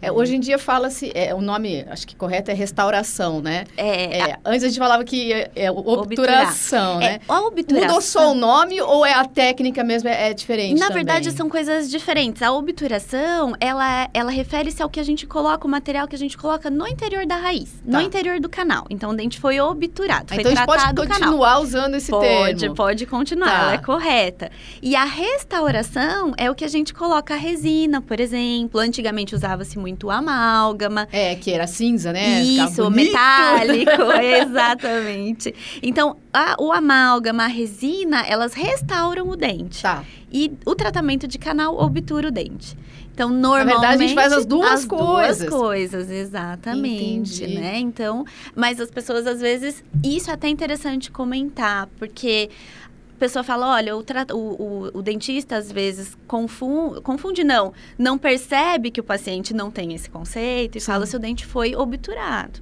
É, 0.00 0.12
hoje 0.12 0.36
em 0.36 0.40
dia 0.40 0.58
fala-se, 0.58 1.10
é, 1.14 1.34
o 1.34 1.40
nome, 1.40 1.84
acho 1.88 2.06
que 2.06 2.14
correto 2.14 2.50
é 2.50 2.54
restauração, 2.54 3.40
né? 3.40 3.64
É, 3.76 4.18
é 4.18 4.38
antes 4.44 4.64
a 4.64 4.68
gente 4.68 4.78
falava 4.78 5.04
que 5.04 5.32
é, 5.32 5.50
é 5.54 5.70
obturação, 5.70 6.98
né? 6.98 7.14
É, 7.14 7.20
a 7.28 7.40
obturação. 7.40 7.88
Mudou 7.88 8.00
só 8.00 8.32
o 8.32 8.34
nome 8.34 8.80
ou 8.80 9.04
é 9.04 9.12
a 9.12 9.24
técnica 9.24 9.82
mesmo 9.82 10.08
é, 10.08 10.30
é 10.30 10.34
diferente 10.34 10.78
Na 10.78 10.88
também? 10.88 11.04
verdade, 11.04 11.30
são 11.32 11.48
coisas 11.48 11.90
diferentes. 11.90 12.42
A 12.42 12.52
obturação, 12.52 13.54
ela, 13.60 14.08
ela 14.12 14.30
refere-se 14.30 14.82
ao 14.82 14.88
que 14.88 15.00
a 15.00 15.02
gente 15.02 15.26
coloca, 15.26 15.66
o 15.66 15.70
material 15.70 16.06
que 16.06 16.14
a 16.14 16.18
gente 16.18 16.36
coloca 16.36 16.70
no 16.70 16.86
interior 16.86 17.26
da 17.26 17.36
raiz, 17.36 17.70
tá. 17.70 17.80
no 17.86 18.00
interior 18.00 18.40
do 18.40 18.48
canal. 18.48 18.86
Então, 18.90 19.10
o 19.10 19.16
dente 19.16 19.40
foi 19.40 19.60
obturado, 19.60 20.28
foi 20.28 20.38
então, 20.40 20.52
tratado 20.52 20.72
a 20.72 20.78
gente 20.78 20.94
pode 20.94 21.08
continuar 21.08 21.58
usando 21.60 21.94
esse 21.94 22.10
pode, 22.10 22.26
termo. 22.26 22.46
Pode, 22.46 22.74
pode 22.74 23.06
continuar, 23.06 23.50
tá. 23.50 23.62
ela 23.62 23.72
é 23.74 23.78
correta. 23.78 24.50
E 24.82 24.94
a 24.94 25.04
restauração 25.04 26.32
é 26.36 26.50
o 26.50 26.54
que 26.54 26.64
a 26.64 26.68
gente 26.68 26.92
coloca 26.92 27.34
a 27.34 27.36
resina, 27.36 28.00
por 28.00 28.20
exemplo. 28.20 28.80
Antigamente 28.80 29.34
usava-se 29.34 29.78
muito 29.86 30.10
amálgama. 30.10 31.06
É, 31.12 31.36
que 31.36 31.52
era 31.52 31.66
cinza, 31.68 32.12
né? 32.12 32.42
Isso, 32.42 32.90
metálico, 32.90 34.02
exatamente. 34.20 35.54
Então, 35.80 36.16
a, 36.32 36.56
o 36.58 36.72
amálgama, 36.72 37.44
a 37.44 37.46
resina, 37.46 38.26
elas 38.26 38.52
restauram 38.52 39.28
o 39.28 39.36
dente. 39.36 39.80
Tá. 39.82 40.02
E 40.32 40.52
o 40.66 40.74
tratamento 40.74 41.28
de 41.28 41.38
canal 41.38 41.78
obtura 41.78 42.28
o 42.28 42.30
dente. 42.32 42.76
Então, 43.14 43.30
normalmente... 43.30 43.66
Na 43.66 43.80
verdade, 43.80 44.04
a 44.04 44.06
gente 44.08 44.14
faz 44.14 44.32
as 44.32 44.44
duas 44.44 44.72
as 44.72 44.84
coisas. 44.84 45.40
As 45.42 45.48
duas 45.48 45.60
coisas, 45.60 46.10
exatamente, 46.10 47.44
Entendi. 47.44 47.60
né? 47.60 47.78
Então, 47.78 48.24
mas 48.54 48.80
as 48.80 48.90
pessoas, 48.90 49.26
às 49.26 49.40
vezes... 49.40 49.82
Isso 50.04 50.30
é 50.30 50.34
até 50.34 50.48
interessante 50.48 51.10
comentar, 51.10 51.88
porque 51.98 52.50
a 53.16 53.18
pessoa 53.18 53.42
fala, 53.42 53.68
olha, 53.68 53.96
o, 53.96 54.04
o, 54.34 54.90
o, 54.98 55.02
dentista 55.02 55.56
às 55.56 55.72
vezes 55.72 56.16
confunde, 56.26 57.00
confunde 57.00 57.42
não, 57.42 57.72
não 57.98 58.18
percebe 58.18 58.90
que 58.90 59.00
o 59.00 59.04
paciente 59.04 59.54
não 59.54 59.70
tem 59.70 59.94
esse 59.94 60.10
conceito 60.10 60.76
e 60.76 60.80
Sim. 60.82 60.86
fala 60.86 61.06
se 61.06 61.16
o 61.16 61.18
dente 61.18 61.46
foi 61.46 61.74
obturado. 61.74 62.60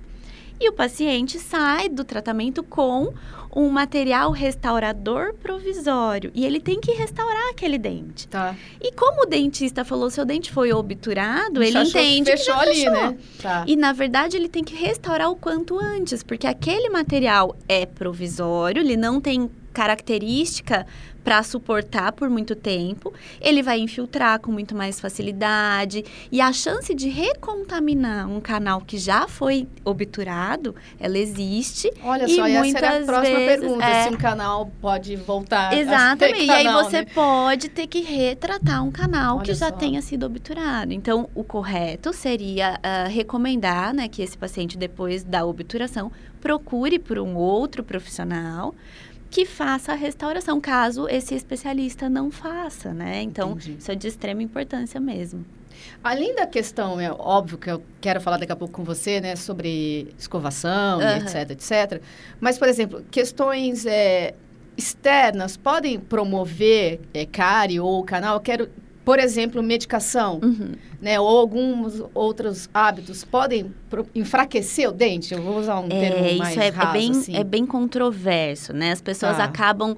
E 0.61 0.69
o 0.69 0.73
paciente 0.73 1.41
sai 1.41 1.89
do 1.89 2.05
tratamento 2.05 2.63
com 2.63 3.13
um 3.55 3.69
material 3.69 4.31
restaurador 4.31 5.35
provisório. 5.35 6.31
E 6.35 6.45
ele 6.45 6.61
tem 6.61 6.81
que 6.81 6.93
restaurar 6.93 7.51
aquele 7.51 7.79
dente. 7.79 8.27
Tá. 8.29 8.55
E 8.81 8.91
como 8.93 9.23
o 9.23 9.27
dentista 9.27 9.85
falou, 9.85 10.11
seu 10.11 10.25
dente 10.25 10.51
foi 10.51 10.73
obturado, 10.73 11.63
ele 11.63 11.79
achou 11.79 12.01
entende 12.01 12.31
que 12.33 12.37
fechou 12.37 12.55
que 12.55 12.61
ali, 12.61 12.75
fechou. 12.75 12.93
né? 12.93 13.19
Tá. 13.41 13.65
E 13.67 13.77
na 13.77 13.93
verdade 13.93 14.37
ele 14.37 14.49
tem 14.49 14.65
que 14.65 14.75
restaurar 14.75 15.31
o 15.31 15.37
quanto 15.37 15.79
antes, 15.79 16.23
porque 16.23 16.47
aquele 16.47 16.89
material 16.89 17.57
é 17.69 17.87
provisório, 17.87 18.81
ele 18.81 18.97
não 18.97 19.21
tem 19.21 19.51
característica 19.73 20.87
para 21.25 21.43
suportar 21.43 22.13
por 22.13 22.29
muito 22.29 22.55
tempo, 22.55 23.13
ele 23.41 23.63
vai 23.63 23.81
infiltrar 23.81 24.39
com 24.39 24.53
muito 24.53 24.75
mais 24.75 25.01
facilidade 25.01 26.05
e 26.31 26.39
a 26.39 26.53
chance 26.53 26.95
de 26.95 27.09
recontaminar 27.09 28.29
um 28.29 28.41
canal 28.41 28.83
que 28.83 28.99
já 28.99 29.27
foi 29.27 29.67
obturado, 29.83 30.75
ela 31.01 31.19
existe. 31.19 31.91
Olha 32.03 32.27
e 32.27 32.37
só, 32.37 32.47
muitas 32.47 32.83
essa 32.83 32.95
era 32.95 33.03
a 33.03 33.07
próxima 33.07 33.39
vezes, 33.39 33.44
pergunta, 33.47 33.85
é... 33.85 34.05
se 34.05 34.11
um 34.11 34.17
canal 34.17 34.71
pode 34.81 35.17
voltar 35.17 35.73
Exatamente, 35.77 36.47
canal, 36.47 36.63
e 36.63 36.67
aí 36.67 36.85
você 36.85 37.03
né? 37.03 37.07
pode 37.15 37.69
ter 37.69 37.87
que 37.87 38.01
retratar 38.01 38.83
um 38.85 38.91
canal 38.91 39.37
Olha 39.37 39.45
que 39.45 39.55
já 39.55 39.69
só. 39.69 39.73
tenha 39.73 40.01
sido 40.03 40.27
obturado. 40.27 40.93
Então, 40.93 41.29
o 41.35 41.45
correto 41.45 42.13
seria 42.13 42.79
uh, 42.79 43.11
recomendar 43.11 43.95
né, 43.95 44.09
que 44.09 44.23
esse 44.23 44.37
paciente, 44.37 44.77
depois 44.77 45.23
da 45.23 45.45
obturação, 45.45 46.11
procure 46.41 46.99
por 46.99 47.19
um 47.19 47.37
outro 47.37 47.83
profissional 47.83 48.75
que 49.31 49.45
faça 49.45 49.91
a 49.91 49.95
restauração, 49.97 50.61
caso 50.61 51.09
esse 51.09 51.35
especialista 51.35 52.09
não 52.09 52.31
faça, 52.31 52.95
né? 52.95 53.21
Então, 53.21 53.53
Entendi. 53.53 53.79
isso 53.81 53.91
é 53.91 53.95
de 53.97 54.07
extrema 54.07 54.45
importância 54.45 55.01
mesmo. 55.01 55.45
Além 56.03 56.35
da 56.35 56.47
questão, 56.47 57.01
é 57.01 57.11
óbvio 57.11 57.57
que 57.59 57.71
eu 57.71 57.83
quero 58.01 58.21
falar 58.21 58.37
daqui 58.39 58.53
a 58.53 58.57
pouco 58.57 58.75
com 58.75 58.85
você, 58.85 59.21
né, 59.21 59.37
sobre 59.37 60.15
escovação, 60.19 61.01
Aham. 61.01 61.17
etc, 61.17 61.51
etc. 61.51 62.03
Mas, 62.41 62.59
por 62.59 62.69
exemplo, 62.69 63.05
questões 63.11 63.87
é, 63.87 64.35
externas 64.77 65.57
podem 65.57 65.99
promover 65.99 67.01
é, 67.13 67.25
cárie 67.25 67.81
ou 67.81 68.03
canal? 68.05 68.35
Eu 68.37 68.41
quero, 68.41 68.69
por 69.05 69.19
exemplo, 69.19 69.63
medicação, 69.63 70.41
Uhum. 70.43 70.73
né, 71.01 71.19
ou 71.21 71.39
alguns 71.39 72.03
outros 72.15 72.69
hábitos 72.73 73.25
podem 73.25 73.73
enfraquecer 74.15 74.89
o 74.89 74.93
dente? 74.93 75.33
Eu 75.35 75.43
vou 75.43 75.59
usar 75.59 75.79
um 75.79 75.89
termo 75.89 76.25
É, 76.25 76.35
mais 76.37 76.51
isso 76.53 76.61
é, 76.61 76.67
é 76.67 76.71
raso, 76.71 76.93
bem, 76.93 77.11
assim. 77.11 77.37
é 77.37 77.45
bem 77.45 77.67
controverso, 77.67 78.73
né? 78.73 78.93
As 78.93 79.01
pessoas 79.01 79.37
Tá. 79.37 79.45
acabam 79.45 79.97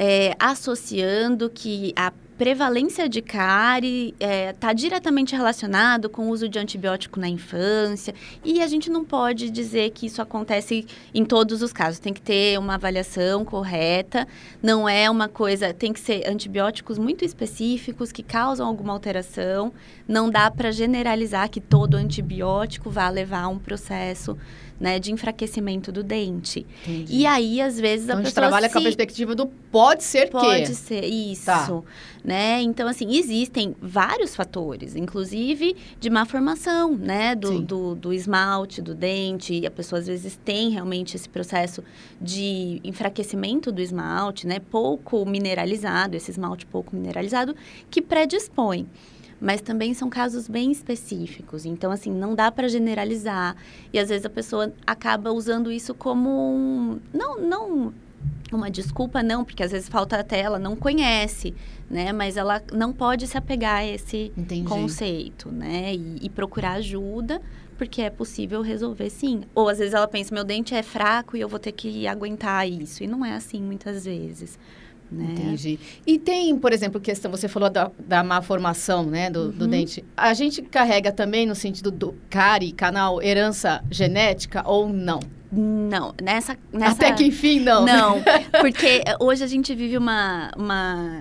é, 0.00 0.32
associando 0.38 1.50
que 1.50 1.92
a 1.96 2.12
prevalência 2.38 3.08
de 3.08 3.20
cárie 3.20 4.14
está 4.20 4.72
diretamente 4.72 5.34
relacionado 5.34 6.08
com 6.08 6.28
o 6.28 6.30
uso 6.30 6.48
de 6.48 6.56
antibiótico 6.56 7.18
na 7.18 7.28
infância 7.28 8.14
e 8.44 8.62
a 8.62 8.66
gente 8.68 8.88
não 8.88 9.04
pode 9.04 9.50
dizer 9.50 9.90
que 9.90 10.06
isso 10.06 10.22
acontece 10.22 10.86
em 11.12 11.24
todos 11.24 11.62
os 11.62 11.72
casos. 11.72 11.98
Tem 11.98 12.14
que 12.14 12.22
ter 12.22 12.56
uma 12.56 12.76
avaliação 12.76 13.44
correta, 13.44 14.26
não 14.62 14.88
é 14.88 15.10
uma 15.10 15.28
coisa... 15.28 15.74
Tem 15.74 15.92
que 15.92 15.98
ser 15.98 16.28
antibióticos 16.28 16.96
muito 16.96 17.24
específicos 17.24 18.12
que 18.12 18.22
causam 18.22 18.68
alguma 18.68 18.92
alteração. 18.92 19.72
Não 20.06 20.30
dá 20.30 20.48
para 20.48 20.70
generalizar 20.70 21.50
que 21.50 21.60
todo 21.60 21.96
antibiótico 21.96 22.88
vai 22.88 23.10
levar 23.10 23.42
a 23.42 23.48
um 23.48 23.58
processo 23.58 24.38
né, 24.80 24.98
de 24.98 25.12
enfraquecimento 25.12 25.90
do 25.90 26.02
dente. 26.02 26.66
Entendi. 26.86 27.16
E 27.16 27.26
aí, 27.26 27.60
às 27.60 27.78
vezes, 27.80 28.04
Então, 28.04 28.16
a 28.16 28.20
a 28.20 28.22
gente 28.22 28.32
pessoa 28.34 28.42
trabalha 28.48 28.68
com 28.68 28.78
a 28.78 28.80
se- 28.80 28.84
perspectiva 28.84 29.34
do 29.34 29.46
pode 29.46 30.04
ser 30.04 30.30
Pode 30.30 30.62
que. 30.62 30.74
ser, 30.74 31.04
isso. 31.04 31.46
Tá. 31.46 31.82
Né? 32.24 32.60
Então, 32.62 32.86
assim, 32.88 33.16
existem 33.16 33.74
vários 33.80 34.34
fatores, 34.36 34.94
inclusive 34.96 35.74
de 35.98 36.10
má 36.10 36.24
formação, 36.26 36.94
né? 36.96 37.34
Do, 37.34 37.60
do, 37.60 37.94
do 37.94 38.12
esmalte, 38.12 38.82
do 38.82 38.94
dente. 38.94 39.54
E 39.54 39.66
a 39.66 39.70
pessoa, 39.70 39.98
às 40.00 40.06
vezes, 40.06 40.38
tem 40.44 40.70
realmente 40.70 41.16
esse 41.16 41.28
processo 41.28 41.82
de 42.20 42.80
enfraquecimento 42.84 43.72
do 43.72 43.80
esmalte, 43.80 44.46
né? 44.46 44.58
Pouco 44.58 45.24
mineralizado, 45.24 46.16
esse 46.16 46.30
esmalte 46.30 46.66
pouco 46.66 46.94
mineralizado, 46.94 47.54
que 47.90 48.02
predispõe. 48.02 48.86
Mas 49.40 49.60
também 49.60 49.94
são 49.94 50.10
casos 50.10 50.48
bem 50.48 50.72
específicos. 50.72 51.64
Então, 51.64 51.92
assim, 51.92 52.12
não 52.12 52.34
dá 52.34 52.50
para 52.50 52.68
generalizar. 52.68 53.56
E, 53.92 53.98
às 53.98 54.08
vezes, 54.08 54.26
a 54.26 54.30
pessoa 54.30 54.72
acaba 54.86 55.32
usando 55.32 55.70
isso 55.70 55.94
como 55.94 56.28
um... 56.30 57.00
Não, 57.12 57.40
não 57.40 57.94
uma 58.52 58.70
desculpa 58.70 59.22
não, 59.22 59.44
porque 59.44 59.62
às 59.62 59.72
vezes 59.72 59.88
falta 59.88 60.18
até 60.18 60.40
ela 60.40 60.58
não 60.58 60.74
conhece, 60.74 61.54
né? 61.90 62.12
Mas 62.12 62.36
ela 62.36 62.62
não 62.72 62.92
pode 62.92 63.26
se 63.26 63.36
apegar 63.36 63.78
a 63.78 63.86
esse 63.86 64.32
Entendi. 64.36 64.68
conceito, 64.68 65.50
né? 65.50 65.94
E, 65.94 66.18
e 66.22 66.30
procurar 66.30 66.72
ajuda, 66.74 67.40
porque 67.76 68.02
é 68.02 68.10
possível 68.10 68.62
resolver 68.62 69.10
sim. 69.10 69.42
Ou 69.54 69.68
às 69.68 69.78
vezes 69.78 69.94
ela 69.94 70.08
pensa, 70.08 70.34
meu 70.34 70.44
dente 70.44 70.74
é 70.74 70.82
fraco 70.82 71.36
e 71.36 71.40
eu 71.40 71.48
vou 71.48 71.58
ter 71.58 71.72
que 71.72 72.06
aguentar 72.06 72.68
isso. 72.68 73.04
E 73.04 73.06
não 73.06 73.24
é 73.24 73.34
assim 73.34 73.62
muitas 73.62 74.04
vezes. 74.04 74.58
Né? 75.10 75.32
Entendi. 75.32 75.78
E 76.06 76.18
tem, 76.18 76.56
por 76.58 76.72
exemplo, 76.72 77.00
questão, 77.00 77.30
você 77.30 77.48
falou 77.48 77.70
da, 77.70 77.90
da 77.98 78.22
má 78.22 78.42
formação, 78.42 79.04
né, 79.04 79.30
do, 79.30 79.50
do 79.50 79.64
Uhum. 79.64 79.70
dente. 79.70 80.04
A 80.16 80.34
gente 80.34 80.60
carrega 80.62 81.10
também 81.10 81.46
no 81.46 81.54
sentido 81.54 81.90
do 81.90 82.14
cárie, 82.28 82.72
canal, 82.72 83.22
herança 83.22 83.82
genética 83.90 84.62
ou 84.66 84.88
não? 84.88 85.20
Não, 85.50 86.14
nessa, 86.22 86.58
nessa... 86.70 86.92
Até 86.92 87.12
que 87.12 87.24
enfim, 87.24 87.60
não. 87.60 87.84
né? 87.84 87.92
Não, 87.94 88.22
porque 88.60 89.02
hoje 89.18 89.42
a 89.42 89.46
gente 89.46 89.74
vive 89.74 89.96
uma, 89.96 90.50
uma 90.54 91.20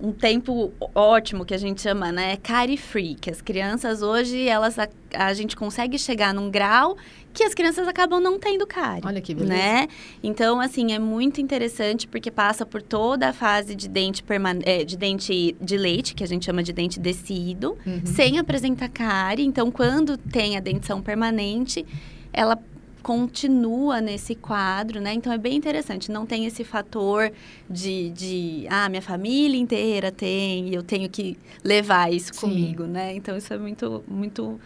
um 0.00 0.12
tempo 0.12 0.72
ótimo 0.94 1.44
que 1.44 1.54
a 1.54 1.58
gente 1.58 1.82
chama, 1.82 2.12
né, 2.12 2.36
carry 2.36 2.76
free, 2.76 3.14
que 3.14 3.30
as 3.30 3.40
crianças 3.40 4.02
hoje 4.02 4.48
elas 4.48 4.78
a, 4.78 4.88
a, 5.14 5.32
gente 5.34 5.56
consegue 5.56 5.98
chegar 5.98 6.32
num 6.32 6.50
grau 6.50 6.96
que 7.32 7.42
as 7.42 7.54
crianças 7.54 7.86
acabam 7.86 8.20
não 8.20 8.38
tendo 8.38 8.66
cárie. 8.66 9.02
Olha 9.04 9.20
que 9.20 9.34
beleza. 9.34 9.52
Né? 9.52 9.88
Então, 10.22 10.60
assim, 10.60 10.92
é 10.92 10.98
muito 10.98 11.40
interessante 11.40 12.08
porque 12.08 12.30
passa 12.30 12.66
por 12.66 12.82
toda 12.82 13.28
a 13.28 13.32
fase 13.32 13.74
de 13.74 13.88
dente 13.88 14.22
perman 14.22 14.58
é, 14.64 14.84
de 14.84 14.96
dente 14.96 15.54
de 15.60 15.76
leite, 15.76 16.14
que 16.14 16.24
a 16.24 16.26
gente 16.26 16.46
chama 16.46 16.62
de 16.62 16.72
dente 16.72 16.98
descido, 16.98 17.76
uhum. 17.86 18.00
sem 18.04 18.38
apresentar 18.38 18.88
cárie. 18.88 19.44
Então, 19.44 19.70
quando 19.70 20.16
tem 20.16 20.56
a 20.56 20.60
dentição 20.60 21.00
permanente, 21.00 21.86
ela 22.32 22.58
continua 23.02 24.00
nesse 24.00 24.34
quadro, 24.34 25.00
né? 25.00 25.14
Então 25.14 25.32
é 25.32 25.38
bem 25.38 25.56
interessante. 25.56 26.10
Não 26.10 26.26
tem 26.26 26.46
esse 26.46 26.64
fator 26.64 27.32
de, 27.68 28.10
de 28.10 28.66
ah, 28.68 28.88
minha 28.88 29.02
família 29.02 29.58
inteira 29.58 30.10
tem 30.10 30.68
e 30.68 30.74
eu 30.74 30.82
tenho 30.82 31.08
que 31.08 31.36
levar 31.64 32.12
isso 32.12 32.34
Sim. 32.34 32.40
comigo, 32.40 32.84
né? 32.84 33.14
Então 33.14 33.36
isso 33.36 33.52
é 33.52 33.58
muito, 33.58 34.02
muito 34.06 34.60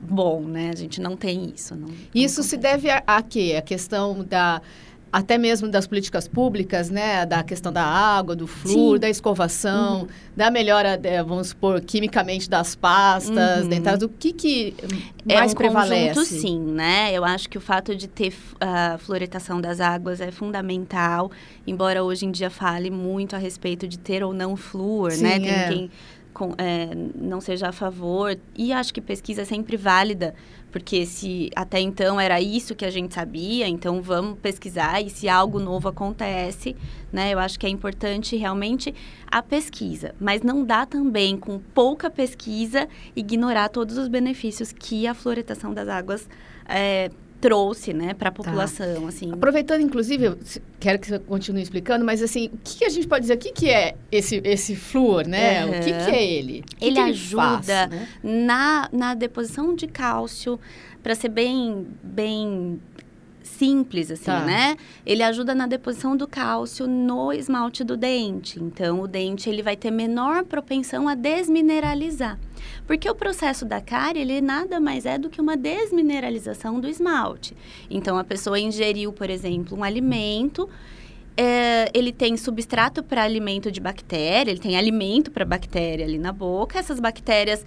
bom, 0.00 0.42
né? 0.42 0.70
A 0.70 0.76
gente 0.76 1.00
não 1.00 1.16
tem 1.16 1.52
isso. 1.54 1.74
Não, 1.74 1.88
isso 2.14 2.40
não 2.40 2.48
se 2.48 2.56
deve 2.56 2.90
a, 2.90 3.02
a 3.06 3.22
quê? 3.22 3.54
A 3.56 3.62
questão 3.62 4.24
da 4.24 4.60
até 5.12 5.36
mesmo 5.36 5.68
das 5.68 5.86
políticas 5.86 6.26
públicas, 6.26 6.88
né, 6.88 7.26
da 7.26 7.42
questão 7.42 7.70
da 7.70 7.84
água, 7.84 8.34
do 8.34 8.46
flúor, 8.46 8.96
Sim. 8.96 9.00
da 9.00 9.10
escovação, 9.10 10.00
uhum. 10.00 10.08
da 10.34 10.50
melhora, 10.50 10.98
vamos 11.26 11.48
supor, 11.48 11.82
quimicamente 11.82 12.48
das 12.48 12.74
pastas, 12.74 13.64
uhum. 13.64 13.68
dentárias, 13.68 14.02
o 14.02 14.08
que 14.08 14.32
que 14.32 14.74
mais 15.26 15.52
é 15.52 15.54
um 15.54 15.56
prevalece? 15.58 16.14
Conjunto, 16.14 16.40
sim, 16.40 16.58
né? 16.58 17.12
Eu 17.12 17.24
acho 17.24 17.46
que 17.50 17.58
o 17.58 17.60
fato 17.60 17.94
de 17.94 18.08
ter 18.08 18.32
a 18.58 18.94
uh, 18.94 18.98
fluoretação 18.98 19.60
das 19.60 19.80
águas 19.80 20.18
é 20.22 20.30
fundamental, 20.30 21.30
embora 21.66 22.02
hoje 22.02 22.24
em 22.24 22.30
dia 22.30 22.48
fale 22.48 22.90
muito 22.90 23.36
a 23.36 23.38
respeito 23.38 23.86
de 23.86 23.98
ter 23.98 24.24
ou 24.24 24.32
não 24.32 24.56
flúor, 24.56 25.10
né? 25.10 25.16
sim, 25.16 25.22
né? 25.22 25.38
Tem 25.38 25.50
é. 25.50 25.68
quem 25.68 25.90
com, 26.32 26.54
é, 26.58 26.90
não 27.14 27.40
seja 27.40 27.68
a 27.68 27.72
favor. 27.72 28.36
E 28.56 28.72
acho 28.72 28.92
que 28.92 29.00
pesquisa 29.00 29.42
é 29.42 29.44
sempre 29.44 29.76
válida, 29.76 30.34
porque 30.70 31.04
se 31.04 31.50
até 31.54 31.80
então 31.80 32.18
era 32.18 32.40
isso 32.40 32.74
que 32.74 32.84
a 32.84 32.90
gente 32.90 33.14
sabia, 33.14 33.68
então 33.68 34.00
vamos 34.00 34.38
pesquisar 34.38 35.02
e 35.02 35.10
se 35.10 35.28
algo 35.28 35.60
novo 35.60 35.88
acontece, 35.88 36.74
né? 37.12 37.32
Eu 37.32 37.38
acho 37.38 37.58
que 37.58 37.66
é 37.66 37.68
importante 37.68 38.36
realmente 38.36 38.94
a 39.30 39.42
pesquisa, 39.42 40.14
mas 40.18 40.42
não 40.42 40.64
dá 40.64 40.86
também 40.86 41.36
com 41.36 41.58
pouca 41.58 42.10
pesquisa 42.10 42.88
ignorar 43.14 43.68
todos 43.68 43.98
os 43.98 44.08
benefícios 44.08 44.72
que 44.72 45.06
a 45.06 45.14
fluoretação 45.14 45.74
das 45.74 45.88
águas 45.88 46.28
é, 46.66 47.10
trouxe, 47.42 47.92
né, 47.92 48.14
para 48.14 48.28
a 48.28 48.32
tá. 48.32 48.36
população, 48.36 49.02
tá. 49.02 49.08
assim. 49.08 49.32
Aproveitando, 49.32 49.80
inclusive, 49.80 50.36
quero 50.78 50.98
que 51.00 51.08
você 51.08 51.18
continue 51.18 51.60
explicando, 51.60 52.04
mas 52.04 52.22
assim, 52.22 52.46
o 52.46 52.58
que, 52.62 52.84
a 52.84 52.88
gente 52.88 53.08
pode 53.08 53.22
dizer? 53.22 53.34
O 53.34 53.38
que, 53.38 53.50
que 53.50 53.68
é 53.68 53.96
esse, 54.12 54.40
esse 54.44 54.76
flúor, 54.76 55.26
né? 55.26 55.66
Uhum. 55.66 55.70
O 55.72 55.74
que, 55.82 55.92
que 55.92 56.10
é 56.10 56.24
ele? 56.24 56.64
Que 56.78 56.84
ele 56.84 56.94
que 56.94 57.00
ajuda 57.00 57.42
faz, 57.42 57.66
né? 57.66 58.08
na, 58.22 58.88
na 58.92 59.14
deposição 59.14 59.74
de 59.74 59.88
cálcio, 59.88 60.58
para 61.02 61.16
ser 61.16 61.30
bem, 61.30 61.84
bem 62.00 62.80
simples, 63.52 64.10
assim, 64.10 64.24
tá. 64.24 64.44
né? 64.44 64.76
Ele 65.04 65.22
ajuda 65.22 65.54
na 65.54 65.66
deposição 65.66 66.16
do 66.16 66.26
cálcio 66.26 66.86
no 66.86 67.32
esmalte 67.32 67.84
do 67.84 67.96
dente. 67.96 68.62
Então, 68.62 69.00
o 69.00 69.08
dente 69.08 69.48
ele 69.48 69.62
vai 69.62 69.76
ter 69.76 69.90
menor 69.90 70.44
propensão 70.44 71.08
a 71.08 71.14
desmineralizar. 71.14 72.38
Porque 72.86 73.08
o 73.08 73.14
processo 73.14 73.64
da 73.64 73.80
cárie, 73.80 74.20
ele 74.20 74.40
nada 74.40 74.80
mais 74.80 75.06
é 75.06 75.18
do 75.18 75.30
que 75.30 75.40
uma 75.40 75.56
desmineralização 75.56 76.80
do 76.80 76.88
esmalte. 76.88 77.56
Então, 77.90 78.18
a 78.18 78.24
pessoa 78.24 78.58
ingeriu, 78.58 79.12
por 79.12 79.30
exemplo, 79.30 79.76
um 79.76 79.84
alimento 79.84 80.68
é, 81.36 81.90
ele 81.94 82.12
tem 82.12 82.36
substrato 82.36 83.02
para 83.02 83.22
alimento 83.22 83.70
de 83.70 83.80
bactéria, 83.80 84.50
ele 84.50 84.60
tem 84.60 84.76
alimento 84.76 85.30
para 85.30 85.44
bactéria 85.44 86.04
ali 86.04 86.18
na 86.18 86.32
boca. 86.32 86.78
Essas 86.78 87.00
bactérias 87.00 87.64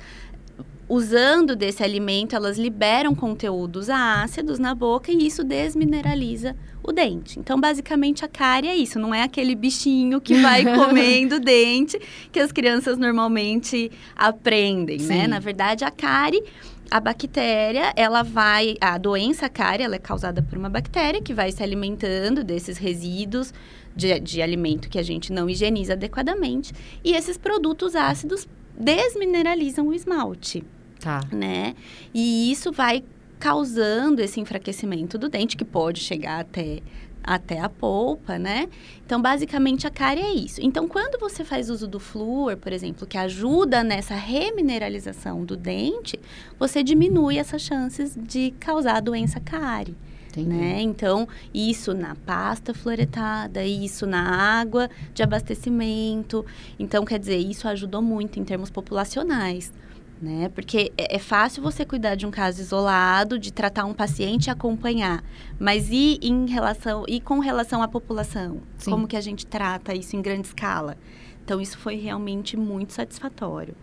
usando 0.87 1.55
desse 1.55 1.83
alimento, 1.83 2.35
elas 2.35 2.57
liberam 2.57 3.15
conteúdos 3.15 3.89
ácidos 3.89 4.59
na 4.59 4.75
boca 4.75 5.11
e 5.11 5.25
isso 5.25 5.43
desmineraliza 5.43 6.55
o 6.83 6.91
dente. 6.91 7.39
Então, 7.39 7.59
basicamente, 7.59 8.23
a 8.23 8.27
cárie 8.27 8.69
é 8.69 8.75
isso, 8.75 8.99
não 8.99 9.13
é 9.13 9.23
aquele 9.23 9.55
bichinho 9.55 10.21
que 10.21 10.35
vai 10.35 10.63
comendo 10.75 11.35
o 11.35 11.39
dente 11.39 11.99
que 12.31 12.39
as 12.39 12.51
crianças 12.51 12.97
normalmente 12.97 13.91
aprendem, 14.15 14.99
né? 14.99 15.03
Sim. 15.03 15.17
né? 15.21 15.27
Na 15.27 15.39
verdade, 15.39 15.83
a 15.83 15.91
cárie 15.91 16.43
a 16.89 16.99
bactéria, 16.99 17.91
ela 17.95 18.21
vai, 18.21 18.75
a 18.79 18.97
doença 18.99 19.49
cárie, 19.49 19.83
ela 19.83 19.95
é 19.95 19.99
causada 19.99 20.43
por 20.43 20.55
uma 20.55 20.69
bactéria 20.69 21.19
que 21.19 21.33
vai 21.33 21.51
se 21.51 21.63
alimentando 21.63 22.43
desses 22.43 22.77
resíduos 22.77 23.51
de, 23.95 24.19
de 24.19 24.41
alimento 24.41 24.87
que 24.87 24.99
a 24.99 25.03
gente 25.03 25.33
não 25.33 25.49
higieniza 25.49 25.93
adequadamente. 25.93 26.73
E 27.03 27.13
esses 27.13 27.37
produtos 27.37 27.95
ácidos 27.95 28.47
desmineralizam 28.77 29.87
o 29.87 29.93
esmalte. 29.93 30.63
Tá. 31.05 31.21
Né? 31.31 31.75
E 32.11 32.51
isso 32.51 32.71
vai 32.71 33.03
causando 33.39 34.23
esse 34.23 34.39
enfraquecimento 34.39 35.19
do 35.19 35.29
dente, 35.29 35.55
que 35.55 35.63
pode 35.63 35.99
chegar 35.99 36.39
até 36.39 36.81
até 37.23 37.59
a 37.59 37.67
polpa, 37.67 38.37
né? 38.37 38.69
Então, 39.03 39.19
basicamente, 39.19 39.87
a 39.87 39.89
cárie 39.89 40.21
é 40.21 40.31
isso. 40.31 40.59
Então, 40.61 40.87
quando 40.87 41.19
você 41.19 41.43
faz 41.43 41.71
uso 41.71 41.87
do 41.87 41.99
flúor, 41.99 42.55
por 42.55 42.71
exemplo, 42.71 43.07
que 43.07 43.17
ajuda 43.17 43.83
nessa 43.83 44.13
remineralização 44.13 45.43
do 45.43 45.57
dente, 45.57 46.19
você 46.59 46.83
diminui 46.83 47.39
essas 47.39 47.63
chances 47.63 48.15
de 48.15 48.53
causar 48.59 48.97
a 48.97 48.99
doença 48.99 49.39
cárie. 49.39 49.95
Né? 50.37 50.81
Então, 50.81 51.27
isso 51.51 51.93
na 51.93 52.13
pasta 52.13 52.73
fluoretada, 52.73 53.63
isso 53.63 54.05
na 54.05 54.59
água 54.59 54.87
de 55.13 55.23
abastecimento. 55.23 56.45
Então, 56.77 57.05
quer 57.05 57.17
dizer, 57.17 57.37
isso 57.37 57.67
ajudou 57.67 58.03
muito 58.03 58.39
em 58.39 58.43
termos 58.43 58.69
populacionais 58.69 59.71
né? 60.21 60.49
Porque 60.49 60.91
é, 60.97 61.15
é, 61.15 61.19
fácil 61.19 61.61
você 61.61 61.85
cuidar 61.85 62.15
de 62.15 62.25
um 62.25 62.31
caso 62.31 62.61
isolado, 62.61 63.37
de 63.37 63.51
tratar 63.51 63.85
um 63.85 63.93
paciente 63.93 64.47
e 64.47 64.49
acompanhar, 64.49 65.23
mas 65.59 65.89
e 65.91 66.19
em 66.21 66.47
relação 66.47 67.05
e 67.07 67.19
com 67.19 67.39
relação 67.39 67.81
à 67.81 67.87
população, 67.87 68.61
Sim. 68.77 68.91
como 68.91 69.07
que 69.07 69.17
a 69.17 69.21
gente 69.21 69.45
trata 69.45 69.93
isso 69.93 70.15
em 70.15 70.21
grande 70.21 70.47
escala? 70.47 70.97
Então 71.43 71.61
isso 71.61 71.77
foi 71.77 71.95
realmente 71.95 72.57
muito 72.57 72.93
satisfatório. 72.93 73.75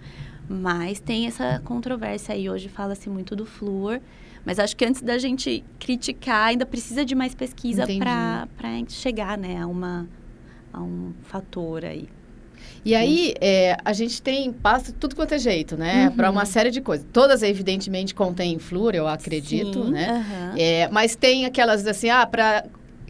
Mas 0.49 1.01
tem 1.01 1.27
essa 1.27 1.61
controvérsia 1.65 2.35
aí 2.35 2.51
hoje 2.51 2.69
fala-se 2.69 3.09
muito 3.09 3.37
do 3.37 3.47
flúor, 3.47 4.01
mas 4.45 4.59
acho 4.59 4.77
que 4.77 4.85
antes 4.85 5.01
da 5.01 5.17
gente 5.19 5.65
criticar 5.79 6.49
ainda 6.49 6.67
precisa 6.67 7.05
de 7.05 7.15
mais 7.15 7.35
pesquisa 7.35 7.85
para 7.87 8.49
chegar, 8.89 9.39
né, 9.39 9.63
a 9.63 9.67
uma 9.67 10.09
a 10.73 10.83
um 10.83 11.13
fator 11.23 11.85
aí. 11.85 12.09
E 12.85 12.95
aí, 12.95 13.35
é, 13.41 13.77
a 13.85 13.93
gente 13.93 14.21
tem 14.21 14.53
pasta 14.53 14.93
tudo 14.99 15.15
quanto 15.15 15.35
é 15.35 15.39
jeito, 15.39 15.77
né? 15.77 16.09
Uhum. 16.09 16.17
Para 16.17 16.31
uma 16.31 16.45
série 16.45 16.71
de 16.71 16.81
coisas. 16.81 17.07
Todas, 17.13 17.43
evidentemente, 17.43 18.15
contêm 18.15 18.59
flúor, 18.59 18.95
eu 18.95 19.07
acredito, 19.07 19.85
Sim, 19.85 19.91
né? 19.93 20.27
Uhum. 20.29 20.55
É, 20.59 20.89
mas 20.91 21.15
tem 21.15 21.45
aquelas 21.45 21.87
assim, 21.87 22.11
ah, 22.11 22.27
para 22.27 22.65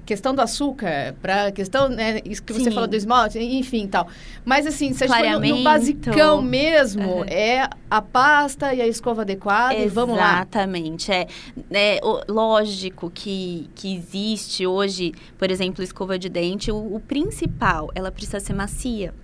questão 0.04 0.34
do 0.34 0.42
açúcar, 0.42 1.14
para 1.22 1.52
questão, 1.52 1.88
né, 1.88 2.20
isso 2.24 2.42
que 2.42 2.52
Sim. 2.52 2.64
você 2.64 2.70
falou 2.70 2.88
do 2.88 2.96
esmalte, 2.96 3.38
enfim, 3.38 3.86
tal. 3.86 4.08
Mas 4.44 4.66
assim, 4.66 4.92
se 4.92 5.04
a 5.04 5.06
gente 5.06 5.32
for 5.32 5.40
no, 5.40 5.56
no 5.56 5.62
basicão 5.62 6.42
mesmo, 6.42 7.18
uhum. 7.18 7.24
é 7.24 7.68
a 7.90 8.02
pasta 8.02 8.74
e 8.74 8.82
a 8.82 8.86
escova 8.86 9.22
adequada 9.22 9.74
Exatamente. 9.74 9.90
e 9.90 9.94
vamos 9.94 10.16
lá. 10.16 10.34
Exatamente, 10.34 11.12
é, 11.12 11.26
é 11.70 12.00
lógico 12.28 13.10
que, 13.10 13.70
que 13.74 13.94
existe 13.94 14.66
hoje, 14.66 15.12
por 15.38 15.50
exemplo, 15.50 15.82
escova 15.82 16.18
de 16.18 16.28
dente, 16.28 16.70
o, 16.70 16.96
o 16.96 17.00
principal, 17.00 17.88
ela 17.94 18.10
precisa 18.10 18.40
ser 18.40 18.54
macia 18.54 19.14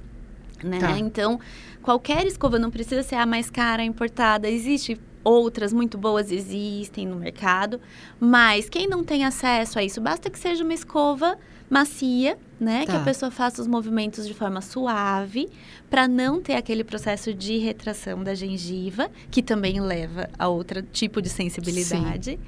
né? 0.62 0.78
Tá. 0.78 0.98
Então, 0.98 1.38
qualquer 1.82 2.26
escova 2.26 2.58
não 2.58 2.70
precisa 2.70 3.02
ser 3.02 3.16
a 3.16 3.26
mais 3.26 3.50
cara, 3.50 3.82
importada. 3.82 4.48
Existe 4.48 4.98
outras 5.24 5.72
muito 5.72 5.98
boas 5.98 6.32
existem 6.32 7.06
no 7.06 7.16
mercado, 7.16 7.80
mas 8.18 8.68
quem 8.68 8.88
não 8.88 9.04
tem 9.04 9.24
acesso 9.24 9.78
a 9.78 9.84
isso, 9.84 10.00
basta 10.00 10.30
que 10.30 10.38
seja 10.38 10.64
uma 10.64 10.72
escova 10.72 11.36
macia, 11.68 12.38
né, 12.58 12.86
tá. 12.86 12.92
que 12.92 12.98
a 12.98 13.04
pessoa 13.04 13.30
faça 13.30 13.60
os 13.60 13.66
movimentos 13.66 14.26
de 14.26 14.32
forma 14.32 14.62
suave, 14.62 15.48
para 15.90 16.08
não 16.08 16.40
ter 16.40 16.54
aquele 16.54 16.82
processo 16.82 17.34
de 17.34 17.58
retração 17.58 18.24
da 18.24 18.34
gengiva, 18.34 19.10
que 19.30 19.42
também 19.42 19.80
leva 19.80 20.30
a 20.38 20.48
outro 20.48 20.82
tipo 20.82 21.20
de 21.20 21.28
sensibilidade. 21.28 22.32
Sim. 22.32 22.38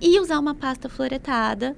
E 0.00 0.18
usar 0.18 0.38
uma 0.38 0.54
pasta 0.54 0.88
fluoretada. 0.88 1.76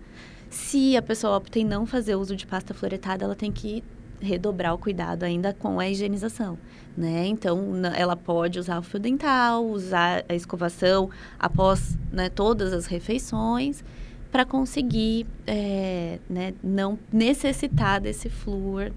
Se 0.49 0.97
a 0.97 1.03
pessoa 1.03 1.37
opta 1.37 1.59
em 1.59 1.65
não 1.65 1.85
fazer 1.87 2.15
uso 2.15 2.35
de 2.35 2.47
pasta 2.47 2.73
fluoretada, 2.73 3.25
ela 3.25 3.35
tem 3.35 3.53
que 3.53 3.83
redobrar 4.21 4.75
o 4.75 4.79
cuidado 4.79 5.23
ainda 5.25 5.53
com 5.53 5.79
a 5.79 5.89
higienização, 5.89 6.59
né? 6.97 7.27
Então, 7.27 7.61
ela 7.95 8.17
pode 8.17 8.59
usar 8.59 8.79
o 8.79 8.83
fio 8.83 8.99
dental, 8.99 9.65
usar 9.65 10.25
a 10.29 10.35
escovação 10.35 11.11
após 11.39 11.99
né, 12.13 12.29
todas 12.29 12.73
as 12.73 12.87
refeições 12.87 13.85
para 14.31 14.45
conseguir 14.45 15.27
é, 15.47 16.19
né, 16.29 16.55
não 16.63 16.99
necessitar 17.13 18.01
desse 18.01 18.29
flúor 18.29 18.93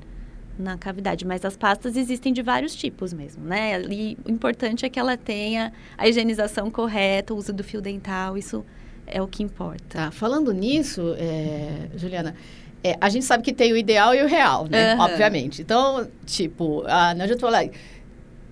na 0.57 0.77
cavidade. 0.77 1.25
Mas 1.25 1.45
as 1.45 1.55
pastas 1.55 1.95
existem 1.95 2.33
de 2.33 2.41
vários 2.41 2.75
tipos 2.75 3.13
mesmo, 3.13 3.43
né? 3.45 3.81
E 3.83 4.17
o 4.25 4.31
importante 4.31 4.85
é 4.85 4.89
que 4.89 4.99
ela 4.99 5.15
tenha 5.15 5.71
a 5.97 6.07
higienização 6.07 6.69
correta, 6.69 7.33
o 7.33 7.37
uso 7.37 7.53
do 7.53 7.63
fio 7.63 7.81
dental, 7.81 8.37
isso 8.37 8.65
é 9.07 9.21
o 9.21 9.27
que 9.27 9.41
importa. 9.41 9.97
Tá. 9.97 10.11
Falando 10.11 10.53
nisso, 10.53 11.15
é, 11.17 11.89
Juliana, 11.95 12.35
é, 12.83 12.95
a 12.99 13.09
gente 13.09 13.25
sabe 13.25 13.43
que 13.43 13.53
tem 13.53 13.73
o 13.73 13.77
ideal 13.77 14.15
e 14.15 14.21
o 14.23 14.27
real, 14.27 14.67
né? 14.69 14.93
Aham. 14.93 15.05
Obviamente. 15.05 15.61
Então, 15.61 16.07
tipo, 16.25 16.83
a, 16.87 17.09
adianta 17.11 17.39
falar. 17.39 17.67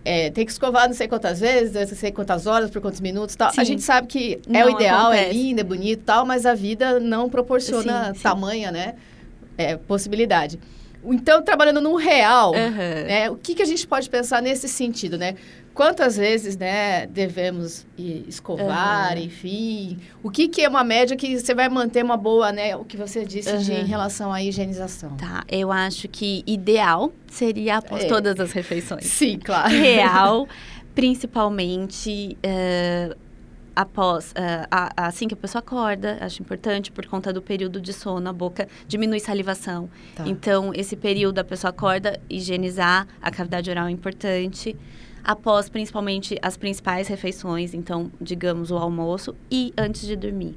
É, 0.04 0.30
tem 0.30 0.46
que 0.46 0.52
escovar 0.54 0.88
não 0.88 0.96
sei 0.96 1.06
quantas 1.06 1.42
vezes, 1.42 1.74
não 1.74 1.98
sei 1.98 2.14
quantas 2.14 2.48
horas, 2.48 2.70
por 2.70 2.82
quantos 2.82 3.02
minutos 3.02 3.36
tal. 3.36 3.52
Sim. 3.52 3.60
A 3.60 3.64
gente 3.66 3.82
sabe 3.82 4.08
que 4.08 4.40
é 4.50 4.60
Não 4.60 4.68
o 4.68 4.70
ideal, 4.70 5.12
é 5.12 5.20
acontece. 5.24 5.38
lindo, 5.38 5.60
é 5.60 5.64
bonito 5.66 6.04
tal, 6.06 6.26
mas 6.26 6.46
a 6.46 6.54
vida 6.54 6.98
não 6.98 7.30
proporciona 7.30 8.08
Sim, 8.08 8.14
sim. 8.14 8.22
tamanha, 8.22 8.72
né? 8.72 8.96
É, 9.58 9.76
possibilidade. 9.76 10.60
Então, 11.04 11.42
trabalhando 11.42 11.82
no 11.82 11.96
real, 11.96 12.54
Aham. 12.56 13.04
né, 13.06 13.30
o 13.30 13.36
que, 13.36 13.54
que 13.56 13.62
a 13.62 13.66
gente 13.66 13.86
pode 13.86 14.10
pensar 14.10 14.42
nesse 14.42 14.68
sentido, 14.70 15.18
né? 15.18 15.36
Quantas 15.78 16.18
vezes, 16.18 16.58
né, 16.58 17.06
devemos 17.06 17.86
escovar, 18.28 19.12
Aham. 19.14 19.20
enfim? 19.20 20.00
O 20.24 20.32
que, 20.32 20.48
que 20.48 20.64
é 20.64 20.68
uma 20.68 20.84
média 20.84 21.16
que 21.16 21.40
você 21.40 21.54
vai 21.54 21.70
manter 21.70 22.04
uma 22.04 22.18
boa, 22.18 22.52
né? 22.52 22.76
O 22.76 22.84
que 22.84 22.98
você 22.98 23.24
disse 23.24 23.56
de, 23.60 23.72
Aham. 23.72 23.82
em 23.82 23.86
relação 23.86 24.34
à 24.34 24.42
higienização. 24.42 25.16
Tá, 25.18 25.44
eu 25.48 25.72
acho 25.72 26.08
que 26.08 26.44
ideal 26.48 27.14
seria 27.28 27.78
após 27.78 28.06
É. 28.06 28.08
todas 28.08 28.40
as 28.40 28.52
refeições. 28.54 29.06
Sim, 29.06 29.38
claro. 29.38 29.70
Real, 29.70 30.48
principalmente 30.96 32.36
eh, 32.42 33.16
após, 33.76 34.32
eh, 34.34 34.66
a- 34.72 34.92
assim 35.08 35.28
que 35.28 35.36
a 35.36 35.38
pessoa 35.38 35.60
acorda, 35.60 36.18
acho 36.22 36.42
importante 36.42 36.92
por 36.92 37.06
conta 37.06 37.32
do 37.32 37.40
período 37.40 37.80
de 37.80 37.94
sono, 37.94 38.28
a 38.28 38.34
boca 38.34 38.68
diminui 38.88 39.20
salivação. 39.20 39.88
Tá. 40.16 40.24
Então, 40.28 40.72
esse 40.74 40.96
período 40.96 41.38
a 41.38 41.44
pessoa 41.44 41.70
acorda, 41.70 42.20
higienizar 42.28 43.06
a 43.22 43.30
cavidade 43.30 43.70
oral 43.70 43.86
é 43.86 43.92
importante. 43.92 44.76
Após, 45.28 45.68
principalmente, 45.68 46.40
as 46.42 46.56
principais 46.56 47.10
refeições, 47.10 47.74
então, 47.74 48.10
digamos, 48.22 48.72
o 48.72 48.78
almoço 48.78 49.36
e 49.52 49.74
antes 49.78 50.08
de 50.08 50.16
dormir, 50.16 50.56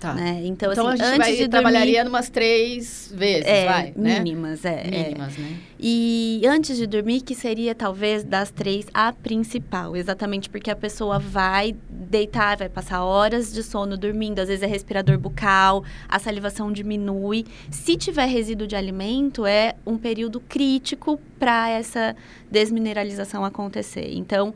Tá. 0.00 0.12
né? 0.14 0.42
Então, 0.44 0.72
Então, 0.72 0.86
assim, 0.88 1.02
a 1.02 1.06
gente 1.06 1.22
antes 1.22 1.38
vai, 1.38 1.48
trabalharia 1.48 2.04
numas 2.04 2.28
três 2.28 3.10
vezes, 3.14 3.46
dormir, 3.46 3.50
é, 3.50 3.64
vai, 3.64 3.92
né? 3.96 4.20
mínimas, 4.20 4.64
é, 4.64 4.86
é. 4.86 5.08
Mínimas, 5.08 5.36
né? 5.38 5.58
E 5.78 6.42
antes 6.46 6.76
de 6.76 6.86
dormir, 6.86 7.20
que 7.22 7.34
seria 7.34 7.74
talvez 7.74 8.24
das 8.24 8.50
três 8.50 8.86
a 8.92 9.12
principal, 9.12 9.96
exatamente 9.96 10.48
porque 10.48 10.70
a 10.70 10.76
pessoa 10.76 11.18
vai 11.18 11.74
deitar, 11.88 12.56
vai 12.56 12.68
passar 12.68 13.04
horas 13.04 13.52
de 13.52 13.62
sono 13.62 13.96
dormindo, 13.96 14.38
às 14.38 14.48
vezes 14.48 14.62
é 14.62 14.66
respirador 14.66 15.18
bucal, 15.18 15.84
a 16.08 16.18
salivação 16.18 16.70
diminui. 16.72 17.44
Se 17.70 17.96
tiver 17.96 18.26
resíduo 18.26 18.66
de 18.66 18.76
alimento, 18.76 19.46
é 19.46 19.74
um 19.86 19.96
período 19.96 20.40
crítico 20.40 21.18
para 21.38 21.70
essa 21.70 22.16
desmineralização 22.50 23.44
acontecer. 23.44 24.12
Então, 24.14 24.54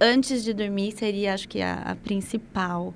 antes 0.00 0.44
de 0.44 0.52
dormir 0.52 0.92
seria, 0.92 1.34
acho 1.34 1.48
que, 1.48 1.60
a, 1.60 1.74
a 1.74 1.94
principal 1.94 2.94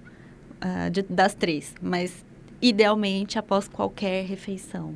ah, 0.63 0.89
de- 0.89 1.03
das 1.03 1.35
três, 1.35 1.75
mas 1.83 2.25
idealmente 2.61 3.39
após 3.39 3.67
qualquer 3.69 4.25
refeição, 4.25 4.95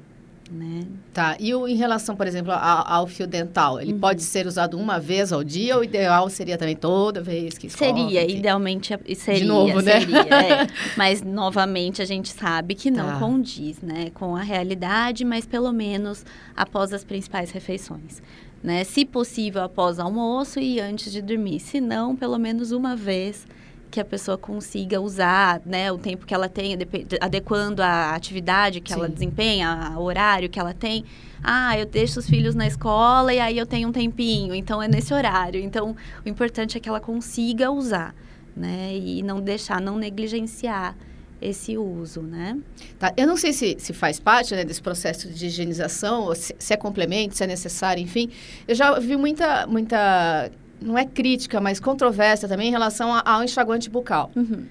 né? 0.48 0.84
Tá. 1.12 1.36
E 1.40 1.52
o, 1.52 1.66
em 1.66 1.74
relação, 1.74 2.14
por 2.14 2.24
exemplo, 2.24 2.52
ao, 2.52 2.86
ao 2.88 3.06
fio 3.08 3.26
dental, 3.26 3.80
ele 3.80 3.94
Uhum. 3.94 3.98
pode 3.98 4.22
ser 4.22 4.46
usado 4.46 4.78
uma 4.78 5.00
vez 5.00 5.32
ao 5.32 5.42
dia 5.42 5.74
ou 5.74 5.80
o 5.80 5.84
ideal 5.84 6.30
seria 6.30 6.56
também 6.56 6.76
toda 6.76 7.20
vez 7.20 7.58
que 7.58 7.66
escova? 7.66 7.92
Seria, 7.92 8.24
enfim? 8.24 8.36
idealmente 8.38 8.94
a- 8.94 9.00
seria, 9.16 9.44
novo, 9.44 9.80
né? 9.80 9.98
seria, 10.00 10.18
é. 10.20 10.66
Mas 10.96 11.20
novamente 11.22 12.00
a 12.00 12.04
gente 12.04 12.28
sabe 12.28 12.76
que 12.76 12.88
não 12.92 13.08
Tá. 13.14 13.18
condiz, 13.18 13.80
né, 13.82 14.10
com 14.14 14.36
a 14.36 14.42
realidade, 14.42 15.24
mas 15.24 15.44
pelo 15.44 15.72
menos 15.72 16.24
após 16.56 16.92
as 16.92 17.02
principais 17.02 17.50
refeições, 17.50 18.22
né? 18.62 18.84
Se 18.84 19.04
possível 19.04 19.62
após 19.64 19.98
almoço 19.98 20.60
e 20.60 20.78
antes 20.78 21.10
de 21.10 21.20
dormir, 21.20 21.58
se 21.58 21.80
não, 21.80 22.14
pelo 22.14 22.38
menos 22.38 22.70
uma 22.70 22.94
vez 22.94 23.44
que 23.90 24.00
a 24.00 24.04
pessoa 24.04 24.36
consiga 24.36 25.00
usar, 25.00 25.60
né, 25.64 25.90
o 25.90 25.98
tempo 25.98 26.26
que 26.26 26.34
ela 26.34 26.48
tem, 26.48 26.76
adequando 27.20 27.82
a 27.82 28.14
atividade 28.14 28.80
que 28.80 28.92
ela 28.92 29.06
Sim. 29.06 29.14
desempenha, 29.14 29.94
o 29.96 30.02
horário 30.02 30.48
que 30.48 30.58
ela 30.58 30.74
tem. 30.74 31.04
Ah, 31.42 31.78
eu 31.78 31.86
deixo 31.86 32.18
os 32.18 32.28
filhos 32.28 32.54
na 32.54 32.66
escola 32.66 33.32
e 33.32 33.38
aí 33.38 33.56
eu 33.56 33.66
tenho 33.66 33.88
um 33.88 33.92
tempinho, 33.92 34.54
então 34.54 34.82
é 34.82 34.88
nesse 34.88 35.14
horário. 35.14 35.60
Então, 35.60 35.96
o 36.24 36.28
importante 36.28 36.76
é 36.76 36.80
que 36.80 36.88
ela 36.88 37.00
consiga 37.00 37.70
usar, 37.70 38.14
né, 38.56 38.94
e 38.94 39.22
não 39.22 39.40
deixar, 39.40 39.80
não 39.80 39.96
negligenciar 39.96 40.96
esse 41.40 41.76
uso, 41.76 42.22
né? 42.22 42.58
Tá. 42.98 43.12
Eu 43.16 43.26
não 43.26 43.36
sei 43.36 43.52
se, 43.52 43.76
se 43.78 43.92
faz 43.92 44.18
parte 44.18 44.54
né, 44.54 44.64
desse 44.64 44.80
processo 44.80 45.28
de 45.28 45.46
higienização, 45.46 46.24
ou 46.24 46.34
se, 46.34 46.54
se 46.58 46.72
é 46.72 46.76
complemento, 46.76 47.36
se 47.36 47.44
é 47.44 47.46
necessário, 47.46 48.02
enfim. 48.02 48.30
Eu 48.66 48.74
já 48.74 48.98
vi 48.98 49.16
muita, 49.16 49.66
muita, 49.66 50.50
não 50.80 50.96
é 50.96 51.04
crítica, 51.04 51.60
mas 51.60 51.80
controvérsia 51.80 52.48
também 52.48 52.68
em 52.68 52.70
relação 52.70 53.12
ao 53.24 53.42
enxaguante 53.42 53.88
bucal. 53.90 54.30
Uhum. 54.36 54.64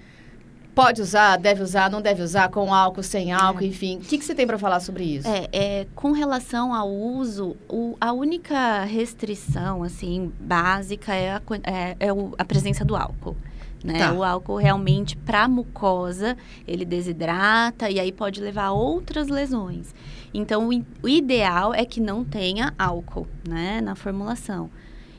Pode 0.73 1.01
usar, 1.01 1.37
deve 1.37 1.63
usar, 1.63 1.89
não 1.89 2.01
deve 2.01 2.21
usar, 2.21 2.49
com 2.49 2.73
álcool, 2.73 3.01
sem 3.01 3.31
álcool, 3.31 3.63
enfim. 3.63 3.95
O 3.95 4.01
que, 4.01 4.17
que 4.17 4.25
você 4.25 4.35
tem 4.35 4.45
para 4.45 4.57
falar 4.57 4.81
sobre 4.81 5.05
isso? 5.05 5.25
É, 5.25 5.47
é, 5.53 5.87
com 5.95 6.11
relação 6.11 6.73
ao 6.73 6.91
uso, 6.91 7.55
o- 7.69 7.95
a 8.01 8.11
única 8.11 8.83
restrição, 8.83 9.83
assim, 9.83 10.33
básica 10.37 11.13
é 11.15 11.31
a, 11.31 11.41
é- 11.63 11.95
é 11.97 12.07
a 12.37 12.43
presença 12.43 12.83
do 12.83 12.93
álcool. 12.93 13.37
Né? 13.85 13.99
Tá. 13.99 14.11
O 14.13 14.21
álcool 14.21 14.57
realmente, 14.57 15.15
para 15.15 15.47
mucosa, 15.47 16.35
ele 16.67 16.83
desidrata 16.83 17.89
e 17.89 17.97
aí 17.97 18.11
pode 18.11 18.41
levar 18.41 18.65
a 18.65 18.71
outras 18.73 19.29
lesões. 19.29 19.95
Então, 20.33 20.67
o, 20.67 20.85
o 21.03 21.07
ideal 21.07 21.73
é 21.73 21.85
que 21.85 22.01
não 22.01 22.25
tenha 22.25 22.73
álcool, 22.77 23.27
né, 23.47 23.79
na 23.79 23.95
formulação. 23.95 24.69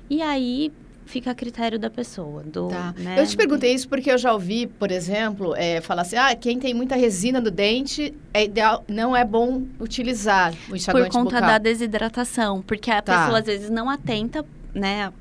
E 0.09 0.23
aí, 0.23 0.73
fica 1.05 1.31
a 1.31 1.35
critério 1.35 1.79
da 1.79 1.89
pessoa. 1.91 2.43
Do, 2.43 2.69
Tá. 2.69 2.95
né, 2.99 3.21
Eu 3.21 3.27
te 3.27 3.37
perguntei 3.37 3.73
isso 3.73 3.89
porque 3.89 4.11
eu 4.11 4.19
já 4.19 4.33
ouvi, 4.33 4.67
por 4.67 4.91
exemplo, 4.91 5.55
é, 5.57 5.81
falar 5.81 6.03
assim, 6.03 6.17
ah, 6.17 6.35
quem 6.35 6.59
tem 6.59 6.75
muita 6.75 6.97
resina 6.97 7.41
no 7.41 7.51
dente, 7.51 8.13
é 8.35 8.45
ideal, 8.45 8.85
não 8.89 9.17
é 9.17 9.25
bom 9.25 9.63
utilizar 9.81 10.53
o 10.53 10.67
por 10.69 10.77
enxaguante 10.77 11.11
conta 11.11 11.37
bucal. 11.37 11.49
da 11.49 11.59
desidratação, 11.59 12.61
porque 12.63 12.91
a 12.91 13.01
Tá. 13.03 13.21
pessoa 13.21 13.39
às 13.39 13.47
vezes 13.47 13.71
não 13.71 13.89
atenta, 13.89 14.45
né, 14.75 15.13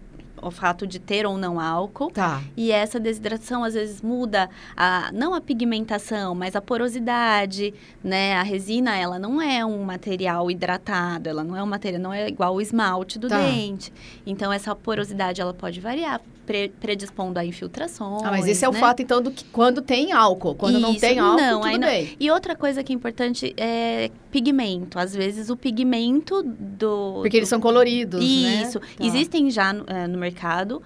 ao 0.46 0.52
fato 0.52 0.86
de 0.86 1.00
ter 1.00 1.26
ou 1.26 1.38
não 1.38 1.60
álcool. 1.60 2.12
Tá. 2.12 2.42
E 2.56 2.72
essa 2.72 3.00
desidratação 3.00 3.64
às 3.64 3.74
vezes 3.74 4.02
muda 4.02 4.50
a 4.78 5.10
não 5.12 5.34
a 5.34 5.42
pigmentação, 5.42 6.36
mas 6.36 6.56
a 6.56 6.62
porosidade, 6.62 7.74
né? 8.04 8.36
A 8.36 8.44
resina, 8.44 8.96
ela 8.96 9.18
não 9.20 9.42
é 9.42 9.66
um 9.66 9.84
material 9.84 10.50
hidratado, 10.52 11.28
ela 11.30 11.44
não 11.44 11.56
é 11.58 11.64
um 11.64 11.68
material, 11.68 12.02
não 12.02 12.14
é 12.14 12.28
igual 12.28 12.56
o 12.56 12.62
esmalte 12.62 13.18
do 13.20 13.28
Tá. 13.28 13.40
dente. 13.40 13.92
Então 14.26 14.54
essa 14.54 14.76
porosidade 14.76 15.42
ela 15.42 15.54
pode 15.54 15.80
variar, 15.82 16.22
pre- 16.46 16.70
predispondo 16.80 17.40
a 17.40 17.46
infiltrações. 17.46 18.24
Ah, 18.24 18.32
mas 18.32 18.48
esse 18.48 18.64
é 18.64 18.70
o 18.70 18.72
né? 18.72 18.80
fato, 18.80 19.02
então, 19.02 19.22
do 19.22 19.32
que 19.32 19.44
quando 19.46 19.82
tem 19.82 20.12
álcool. 20.12 20.56
Quando 20.56 20.80
não 20.80 20.92
Isso, 20.92 21.02
tem 21.02 21.18
álcool, 21.20 21.42
não, 21.42 21.62
tudo 21.62 21.78
não. 21.80 21.88
bem. 21.88 22.16
E 22.20 22.30
outra 22.32 22.56
coisa 22.56 22.84
que 22.84 22.94
é 22.94 22.96
importante 22.96 23.54
é 23.58 24.12
pigmento. 24.32 24.98
Às 25.00 25.14
vezes 25.16 25.50
o 25.50 25.58
pigmento 25.58 26.44
do 26.44 27.20
Porque 27.22 27.38
eles 27.38 27.50
são 27.50 27.60
coloridos, 27.60 28.20
né? 28.22 28.62
isso. 28.64 28.80
Tá. 28.80 28.86
Existem 29.00 29.50
já 29.50 29.74
no, 29.74 29.84
eh, 29.88 30.08
no 30.08 30.18
mercado 30.18 30.82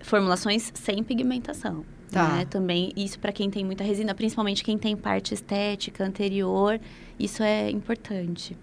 formulações 0.00 0.70
sem 0.74 1.02
pigmentação. 1.02 1.84
Tá. 2.10 2.26
né? 2.36 2.46
Também 2.48 2.90
isso 2.96 3.18
para 3.18 3.30
quem 3.32 3.50
tem 3.50 3.62
muita 3.66 3.84
resina, 3.84 4.14
principalmente 4.14 4.64
quem 4.64 4.78
tem 4.78 4.96
parte 4.96 5.34
estética 5.34 6.02
anterior, 6.04 6.80
isso 7.18 7.42
é 7.42 7.70
importante. 7.70 8.56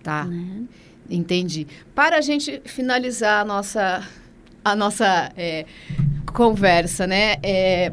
Tá, 0.00 0.24
Né? 0.26 0.62
entendi. 1.10 1.66
Para 1.92 2.18
a 2.18 2.20
gente 2.20 2.62
finalizar 2.64 3.40
a 3.42 3.44
nossa, 3.44 4.06
a 4.64 4.74
nossa 4.74 5.30
é, 5.36 5.66
conversa, 6.32 7.06
né? 7.06 7.36
é, 7.42 7.92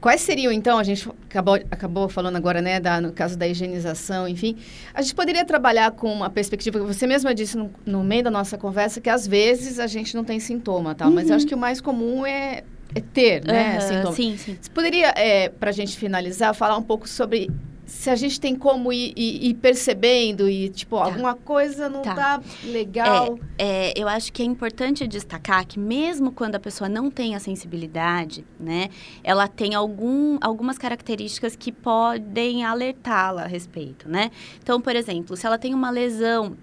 quais 0.00 0.20
seriam, 0.20 0.52
então, 0.52 0.78
a 0.78 0.84
gente 0.84 1.08
acabou, 1.28 1.54
acabou 1.70 2.08
falando 2.08 2.36
agora, 2.36 2.62
né, 2.62 2.78
da, 2.80 3.00
no 3.00 3.12
caso 3.12 3.36
da 3.36 3.46
higienização, 3.46 4.28
enfim. 4.28 4.56
A 4.94 5.02
gente 5.02 5.14
poderia 5.14 5.44
trabalhar 5.44 5.90
com 5.92 6.12
uma 6.12 6.30
perspectiva, 6.30 6.78
que 6.78 6.86
você 6.86 7.06
mesma 7.06 7.34
disse 7.34 7.56
no, 7.56 7.70
no 7.84 8.04
meio 8.04 8.22
da 8.22 8.30
nossa 8.30 8.56
conversa, 8.56 9.00
que 9.00 9.10
às 9.10 9.26
vezes 9.26 9.78
a 9.78 9.86
gente 9.86 10.14
não 10.14 10.24
tem 10.24 10.38
sintoma, 10.38 10.94
tal, 10.94 11.10
mas 11.10 11.28
eu 11.28 11.36
acho 11.36 11.46
que 11.46 11.54
o 11.54 11.58
mais 11.58 11.80
comum 11.80 12.24
é, 12.24 12.62
é 12.94 13.00
ter, 13.00 13.44
né, 13.44 13.72
Aham, 13.76 13.80
sintoma. 13.80 14.14
Sim, 14.14 14.36
sim. 14.36 14.56
Você 14.60 14.70
poderia, 14.70 15.08
é, 15.16 15.48
para 15.48 15.70
a 15.70 15.72
gente 15.72 15.96
finalizar, 15.98 16.54
falar 16.54 16.76
um 16.76 16.82
pouco 16.82 17.08
sobre 17.08 17.50
se 17.88 18.10
a 18.10 18.14
gente 18.14 18.38
tem 18.38 18.54
como 18.54 18.92
ir, 18.92 19.12
ir- 19.16 19.46
ir 19.48 19.54
percebendo 19.54 20.48
e, 20.48 20.68
tipo, 20.68 20.96
alguma 20.96 21.34
coisa 21.34 21.88
não 21.88 22.02
Tá. 22.02 22.14
tá, 22.14 22.42
legal. 22.62 23.38
É, 23.58 23.92
eu 23.96 24.06
acho 24.06 24.30
que 24.32 24.42
é 24.42 24.44
importante 24.44 25.06
destacar 25.06 25.66
que 25.66 25.78
mesmo 25.78 26.30
quando 26.30 26.54
a 26.54 26.60
pessoa 26.60 26.86
não 26.88 27.10
tem 27.10 27.34
a 27.34 27.40
sensibilidade, 27.40 28.44
né, 28.60 28.90
ela 29.24 29.48
tem 29.48 29.74
algum, 29.74 30.36
algumas 30.40 30.76
características 30.76 31.56
que 31.56 31.72
podem 31.72 32.62
alertá-la 32.64 33.44
a 33.44 33.46
respeito, 33.46 34.08
né? 34.08 34.30
Então, 34.62 34.80
por 34.80 34.94
exemplo, 34.94 35.34
se 35.36 35.46
ela 35.46 35.58
tem 35.58 35.72
uma 35.72 35.90
lesão 35.90 36.56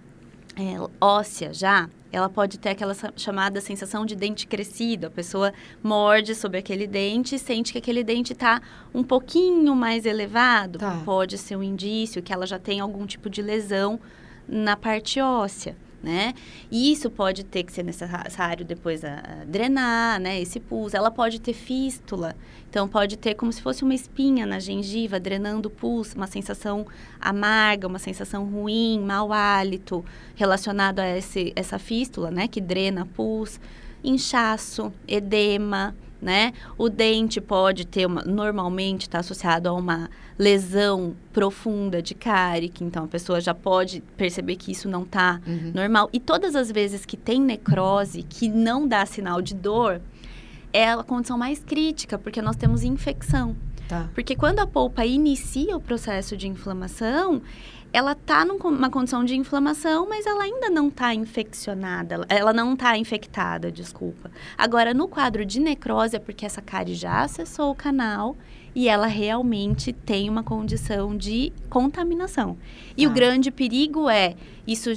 é, 0.56 0.76
óssea 1.02 1.52
já, 1.54 1.90
ela 2.15 2.30
pode 2.30 2.58
ter 2.58 2.69
aquela 2.69 2.95
chamada 3.17 3.60
sensação 3.60 4.06
de 4.06 4.15
dente 4.15 4.47
crescido. 4.47 5.08
A 5.08 5.10
pessoa 5.10 5.54
morde 5.84 6.34
sobre 6.34 6.58
aquele 6.58 6.88
dente 6.88 7.36
e 7.36 7.39
sente 7.39 7.73
que 7.73 7.78
aquele 7.78 8.06
dente 8.06 8.32
está 8.32 8.62
um 8.93 9.04
pouquinho 9.04 9.75
mais 9.75 10.06
elevado. 10.06 10.80
Tá. 10.80 11.01
Pode 11.04 11.38
ser 11.38 11.58
um 11.58 11.63
indício 11.63 12.23
que 12.23 12.32
ela 12.32 12.47
já 12.47 12.58
tem 12.58 12.80
algum 12.80 13.06
tipo 13.06 13.30
de 13.30 13.41
lesão 13.41 13.99
na 14.47 14.78
parte 14.78 15.19
óssea. 15.19 15.75
Né? 16.06 16.36
E 16.72 16.91
isso 16.91 17.10
pode 17.10 17.44
ter 17.44 17.63
que 17.63 17.74
ser 17.74 17.84
necessário 17.84 18.63
depois 18.63 19.04
a, 19.04 19.15
a 19.15 19.44
drenar, 19.46 20.20
né? 20.20 20.39
Esse 20.39 20.60
pus. 20.60 20.94
Ela 20.94 21.10
pode 21.10 21.41
ter 21.41 21.54
fístula, 21.54 22.36
então 22.70 22.88
pode 22.88 23.18
ter 23.18 23.34
como 23.34 23.52
se 23.52 23.62
fosse 23.62 23.84
uma 23.84 23.96
espinha 23.96 24.46
na 24.46 24.60
gengiva, 24.60 25.20
drenando 25.20 25.68
o 25.68 25.72
pus, 25.72 26.13
uma 26.13 26.28
sensação 26.28 26.86
amarga, 27.20 27.88
uma 27.88 27.98
sensação 27.98 28.46
ruim, 28.46 29.00
mau 29.00 29.34
hálito, 29.34 30.06
relacionado 30.36 31.00
a 31.00 31.18
esse, 31.18 31.52
essa 31.56 31.80
fístula, 31.80 32.30
né? 32.30 32.48
Que 32.48 32.62
drena 32.62 33.08
pus, 33.15 33.60
inchaço, 34.04 34.94
edema, 35.08 35.96
né? 36.26 36.54
O 36.76 36.90
dente 36.90 37.40
pode 37.40 37.86
ter 37.86 38.08
uma, 38.08 38.24
normalmente 38.24 39.04
está 39.04 39.20
associado 39.20 39.70
a 39.70 39.74
uma 39.74 40.10
lesão 40.40 41.16
profunda 41.32 42.02
de 42.02 42.16
cárie, 42.16 42.68
que 42.68 42.84
então 42.84 43.06
a 43.06 43.08
pessoa 43.08 43.40
já 43.40 43.54
pode 43.54 44.02
perceber 44.18 44.56
que 44.56 44.72
isso 44.72 44.90
não 44.90 45.04
está 45.04 45.40
uhum. 45.46 45.72
normal. 45.74 46.10
E 46.12 46.20
todas 46.20 46.56
as 46.56 46.72
vezes 46.72 47.06
que 47.06 47.16
tem 47.16 47.40
necrose, 47.40 48.24
que 48.24 48.50
não 48.50 48.88
dá 48.88 49.06
sinal 49.06 49.40
de 49.40 49.54
dor, 49.54 50.02
é 50.74 50.90
a 50.90 51.04
condição 51.04 51.38
mais 51.38 51.60
crítica, 51.60 52.18
porque 52.18 52.42
nós 52.42 52.56
temos 52.56 52.84
infecção. 52.84 53.56
Tá. 53.88 54.10
Porque 54.13 54.36
quando 54.36 54.60
a 54.60 54.67
polpa 54.67 55.06
inicia 55.06 55.78
o 55.78 55.82
processo 55.82 56.36
de 56.36 56.48
inflamação, 56.48 57.41
ela 57.93 58.12
está 58.12 58.43
numa 58.43 58.89
condição 58.89 59.24
de 59.24 59.36
inflamação, 59.38 60.08
mas 60.10 60.26
ela 60.26 60.43
ainda 60.43 60.69
não 60.69 60.89
está 60.89 61.13
infeccionada, 61.13 62.26
ela 62.28 62.52
não 62.52 62.74
está 62.74 62.98
infectada, 62.98 63.71
desculpa. 63.71 64.30
Agora, 64.58 64.93
no 64.93 65.08
quadro 65.08 65.45
de 65.45 65.62
necrose, 65.62 66.17
é 66.17 66.19
porque 66.19 66.45
essa 66.45 66.62
cárie 66.62 66.93
já 66.93 67.21
acessou 67.21 67.71
o 67.71 67.76
canal 67.76 68.36
e 68.76 68.90
ela 68.90 69.08
realmente 69.08 69.94
tem 69.94 70.30
uma 70.30 70.44
condição 70.44 71.16
de 71.16 71.54
contaminação. 71.70 72.58
E 72.98 73.06
ah. 73.06 73.10
o 73.10 73.12
grande 73.12 73.50
perigo 73.50 74.10
é 74.10 74.36
isso 74.68 74.90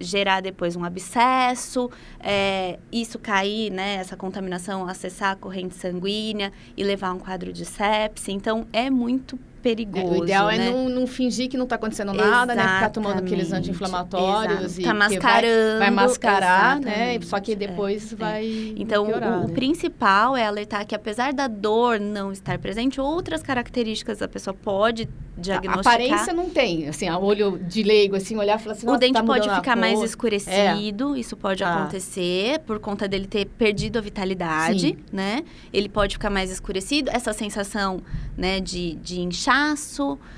gerar 0.00 0.40
depois 0.40 0.76
um 0.76 0.84
abscesso, 0.84 1.90
é, 2.18 2.78
isso 2.90 3.18
cair, 3.18 3.70
né, 3.70 3.96
essa 3.96 4.16
contaminação 4.16 4.88
acessar 4.88 5.32
a 5.32 5.36
corrente 5.36 5.74
sanguínea 5.74 6.52
e 6.76 6.82
levar 6.82 7.08
a 7.08 7.14
um 7.14 7.18
quadro 7.18 7.52
de 7.52 7.64
sepse. 7.66 8.32
Então, 8.32 8.66
é 8.72 8.88
muito 8.88 9.38
perigoso. 9.62 10.14
É, 10.14 10.18
o 10.18 10.24
ideal 10.24 10.46
né? 10.48 10.56
é 10.56 10.70
não, 10.70 10.88
não, 10.88 11.06
fingir 11.06 11.48
que 11.48 11.56
não 11.56 11.64
está 11.64 11.76
acontecendo 11.76 12.12
nada, 12.12 12.54
né? 12.54 12.62
Ficar 12.62 12.90
tomando 12.90 13.18
aqueles 13.18 13.52
anti-inflamatórios 13.52 14.78
e 14.78 14.82
tá 14.82 14.94
mascarando, 14.94 15.78
vai, 15.78 15.90
vai 15.90 15.90
mascarar, 15.90 16.80
né? 16.80 17.18
Só 17.22 17.38
que 17.40 17.54
depois 17.54 18.12
é, 18.12 18.16
vai. 18.16 18.74
Então, 18.76 19.06
piorar, 19.06 19.40
o, 19.40 19.44
o 19.44 19.48
né? 19.48 19.54
principal 19.54 20.36
é 20.36 20.46
alertar 20.46 20.86
que 20.86 20.94
apesar 20.94 21.32
da 21.32 21.46
dor 21.48 22.00
não 22.00 22.32
estar 22.32 22.58
presente, 22.58 23.00
outras 23.00 23.42
características 23.42 24.22
a 24.22 24.28
pessoa 24.28 24.54
pode 24.54 25.08
diagnosticar. 25.38 25.92
A 25.92 25.96
aparência 25.96 26.32
não 26.32 26.50
tem, 26.50 26.88
assim, 26.88 27.08
a 27.08 27.18
olho 27.18 27.58
de 27.58 27.82
leigo, 27.82 28.16
assim, 28.16 28.36
olhar 28.36 28.58
e 28.58 28.62
falar 28.62 28.74
assim, 28.74 28.88
O 28.88 28.96
dente 28.96 29.14
tá 29.14 29.22
pode 29.22 29.48
ficar 29.48 29.76
mais 29.76 30.02
escurecido, 30.02 31.14
é. 31.14 31.20
isso 31.20 31.36
pode 31.36 31.62
ah. 31.62 31.74
acontecer 31.74 32.58
por 32.60 32.78
conta 32.78 33.08
dele 33.08 33.26
ter 33.26 33.46
perdido 33.46 33.98
a 33.98 34.00
vitalidade, 34.00 34.80
Sim. 34.80 34.96
né? 35.12 35.44
Ele 35.72 35.88
pode 35.88 36.14
ficar 36.14 36.30
mais 36.30 36.50
escurecido, 36.50 37.10
essa 37.12 37.32
sensação, 37.32 38.00
né, 38.36 38.60
de, 38.60 38.94
de 38.96 39.20
inchaço, 39.20 39.47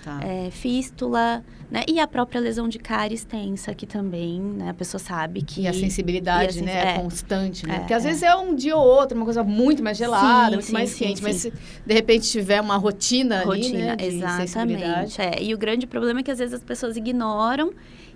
tá. 0.05 0.21
é, 0.23 0.51
fístula, 0.51 1.45
né? 1.71 1.85
E 1.87 2.01
a 2.01 2.07
própria 2.07 2.41
lesão 2.41 2.69
de 2.69 2.79
cárie 2.79 3.15
extensa, 3.15 3.73
que 3.75 3.87
também, 3.87 4.41
né? 4.41 4.71
A 4.71 4.75
pessoa 4.75 4.99
sabe 4.99 5.43
que... 5.43 5.63
E 5.63 5.69
a 5.69 5.73
sensibilidade, 5.73 6.59
e 6.59 6.63
a 6.63 6.65
né? 6.65 6.95
É, 6.95 6.99
constante, 6.99 7.67
né? 7.67 7.77
É, 7.77 7.79
Porque 7.79 7.95
às 7.95 8.05
é. 8.05 8.09
vezes 8.09 8.23
é 8.25 8.35
um 8.35 8.55
dia 8.55 8.77
ou 8.77 8.85
outro, 8.85 9.17
uma 9.17 9.25
coisa 9.25 9.45
muito 9.45 9.83
mais 9.83 9.97
gelada, 9.97 10.51
sim, 10.51 10.55
muito 10.55 10.67
sim, 10.67 10.73
mais 10.73 10.91
sim, 10.91 11.05
quente. 11.05 11.23
Mas 11.23 11.37
se 11.37 11.53
de 11.87 11.95
repente 11.95 12.29
tiver 12.29 12.61
uma 12.61 12.77
rotina, 12.77 13.45
rotina 13.45 13.93
ali, 13.93 14.17
né? 14.17 14.43
exatamente. 14.45 15.21
É. 15.21 15.43
E 15.43 15.55
o 15.55 15.59
grande 15.59 15.87
problema 15.87 16.21
é 16.21 16.23
que 16.23 16.31
às 16.31 16.39
vezes 16.39 16.55
as 16.55 16.63
pessoas 16.63 16.97
ignoram 16.97 17.73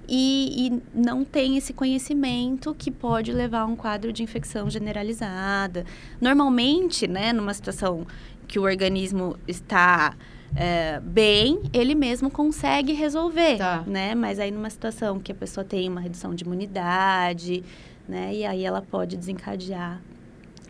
e, 0.09 0.67
e, 0.67 0.83
não 0.95 1.25
tem 1.25 1.57
esse 1.57 1.73
conhecimento 1.73 2.75
que 2.75 2.91
pode 2.91 3.33
levar 3.33 3.61
a 3.61 3.67
um 3.67 3.77
quadro 3.77 4.13
de 4.13 4.23
infecção 4.23 4.69
generalizada. 4.69 5.87
Normalmente, 6.21 7.07
né, 7.07 7.33
numa 7.33 7.55
situação 7.55 8.07
que 8.47 8.59
o 8.59 8.63
organismo 8.63 9.37
está 9.49 10.15
é, 10.55 11.01
bem, 11.01 11.63
ele 11.73 11.95
mesmo 11.95 12.31
consegue 12.31 12.93
resolver, 12.93 13.59
tá. 13.59 13.83
né? 13.87 14.15
Mas 14.15 14.39
aí 14.39 14.51
numa 14.51 14.71
situação 14.71 15.19
que 15.19 15.33
a 15.33 15.35
pessoa 15.35 15.65
tem 15.65 15.89
uma 15.89 16.01
redução 16.01 16.35
de 16.35 16.45
imunidade, 16.45 17.65
né? 18.09 18.35
E 18.35 18.45
aí 18.45 18.65
ela 18.65 18.81
pode 18.81 19.17
desencadear 19.17 20.01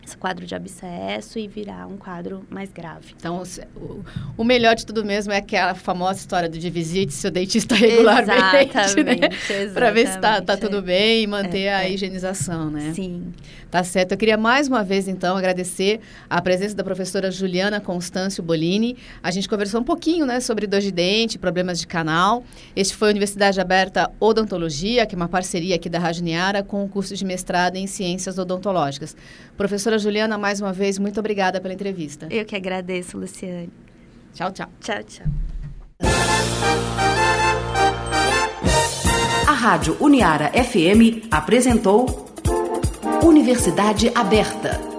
esse 0.05 0.17
quadro 0.17 0.45
de 0.45 0.55
abscesso 0.55 1.38
e 1.38 1.49
virar 1.49 1.87
um 1.87 1.97
quadro 1.97 2.45
mais 2.51 2.71
grave. 2.71 3.14
Então, 3.17 3.43
o, 3.75 4.05
o 4.37 4.45
melhor 4.45 4.75
de 4.75 4.85
tudo 4.85 5.05
mesmo 5.05 5.33
é 5.33 5.38
aquela 5.38 5.75
famosa 5.75 6.19
história 6.19 6.49
do 6.49 6.59
de 6.59 6.71
visite 6.71 7.12
seu 7.12 7.31
dentista 7.31 7.75
regularmente, 7.75 9.03
né? 9.03 9.29
Para 9.73 9.90
ver 9.90 10.07
se 10.07 10.14
está 10.14 10.40
tá 10.40 10.57
tudo 10.57 10.83
bem 10.83 11.23
e 11.23 11.27
manter 11.27 11.62
é, 11.62 11.75
a 11.75 11.85
é. 11.85 11.93
higienização, 11.93 12.71
né? 12.71 12.93
Sim. 12.95 13.33
Tá 13.71 13.83
certo. 13.83 14.12
Eu 14.12 14.19
queria 14.19 14.37
mais 14.37 14.69
uma 14.69 14.85
vez, 14.85 15.09
então, 15.09 15.37
agradecer 15.37 16.01
a 16.31 16.40
presença 16.40 16.77
da 16.77 16.85
professora 16.85 17.29
Juliana 17.29 17.81
Constâncio 17.81 18.40
Bolini. 18.40 18.97
A 19.21 19.33
gente 19.33 19.49
conversou 19.49 19.81
um 19.81 19.85
pouquinho, 19.85 20.25
né, 20.25 20.38
sobre 20.38 20.67
dor 20.67 20.81
de 20.81 20.93
dente, 20.93 21.38
problemas 21.38 21.81
de 21.81 21.87
canal. 21.87 22.45
Este 22.77 22.95
foi 22.95 23.09
a 23.09 23.11
Universidade 23.11 23.61
Aberta 23.61 24.12
Odontologia, 24.21 25.05
que 25.07 25.14
é 25.14 25.17
uma 25.17 25.29
parceria 25.29 25.75
aqui 25.75 25.88
da 25.88 25.99
Rajniara 25.99 26.62
com 26.62 26.85
o 26.85 26.88
curso 26.88 27.17
de 27.17 27.25
mestrado 27.25 27.75
em 27.75 27.88
Ciências 27.88 28.38
Odontológicas. 28.38 29.17
Professora 29.57 29.99
Juliana, 29.99 30.37
mais 30.37 30.61
uma 30.61 30.73
vez, 30.73 30.99
muito 30.99 31.19
obrigada 31.21 31.61
pela 31.61 31.75
entrevista. 31.75 32.27
Eu 32.31 32.45
que 32.45 32.57
agradeço, 32.57 33.17
Luciane. 33.17 33.71
Tchau, 34.33 34.51
tchau. 34.53 34.69
Tchau, 34.81 35.03
tchau. 35.05 35.27
A 39.47 39.53
Rádio 39.53 39.97
Uniara 40.01 40.51
FM 40.51 41.29
apresentou 41.31 42.27
Universidade 43.23 44.11
Aberta. 44.14 44.93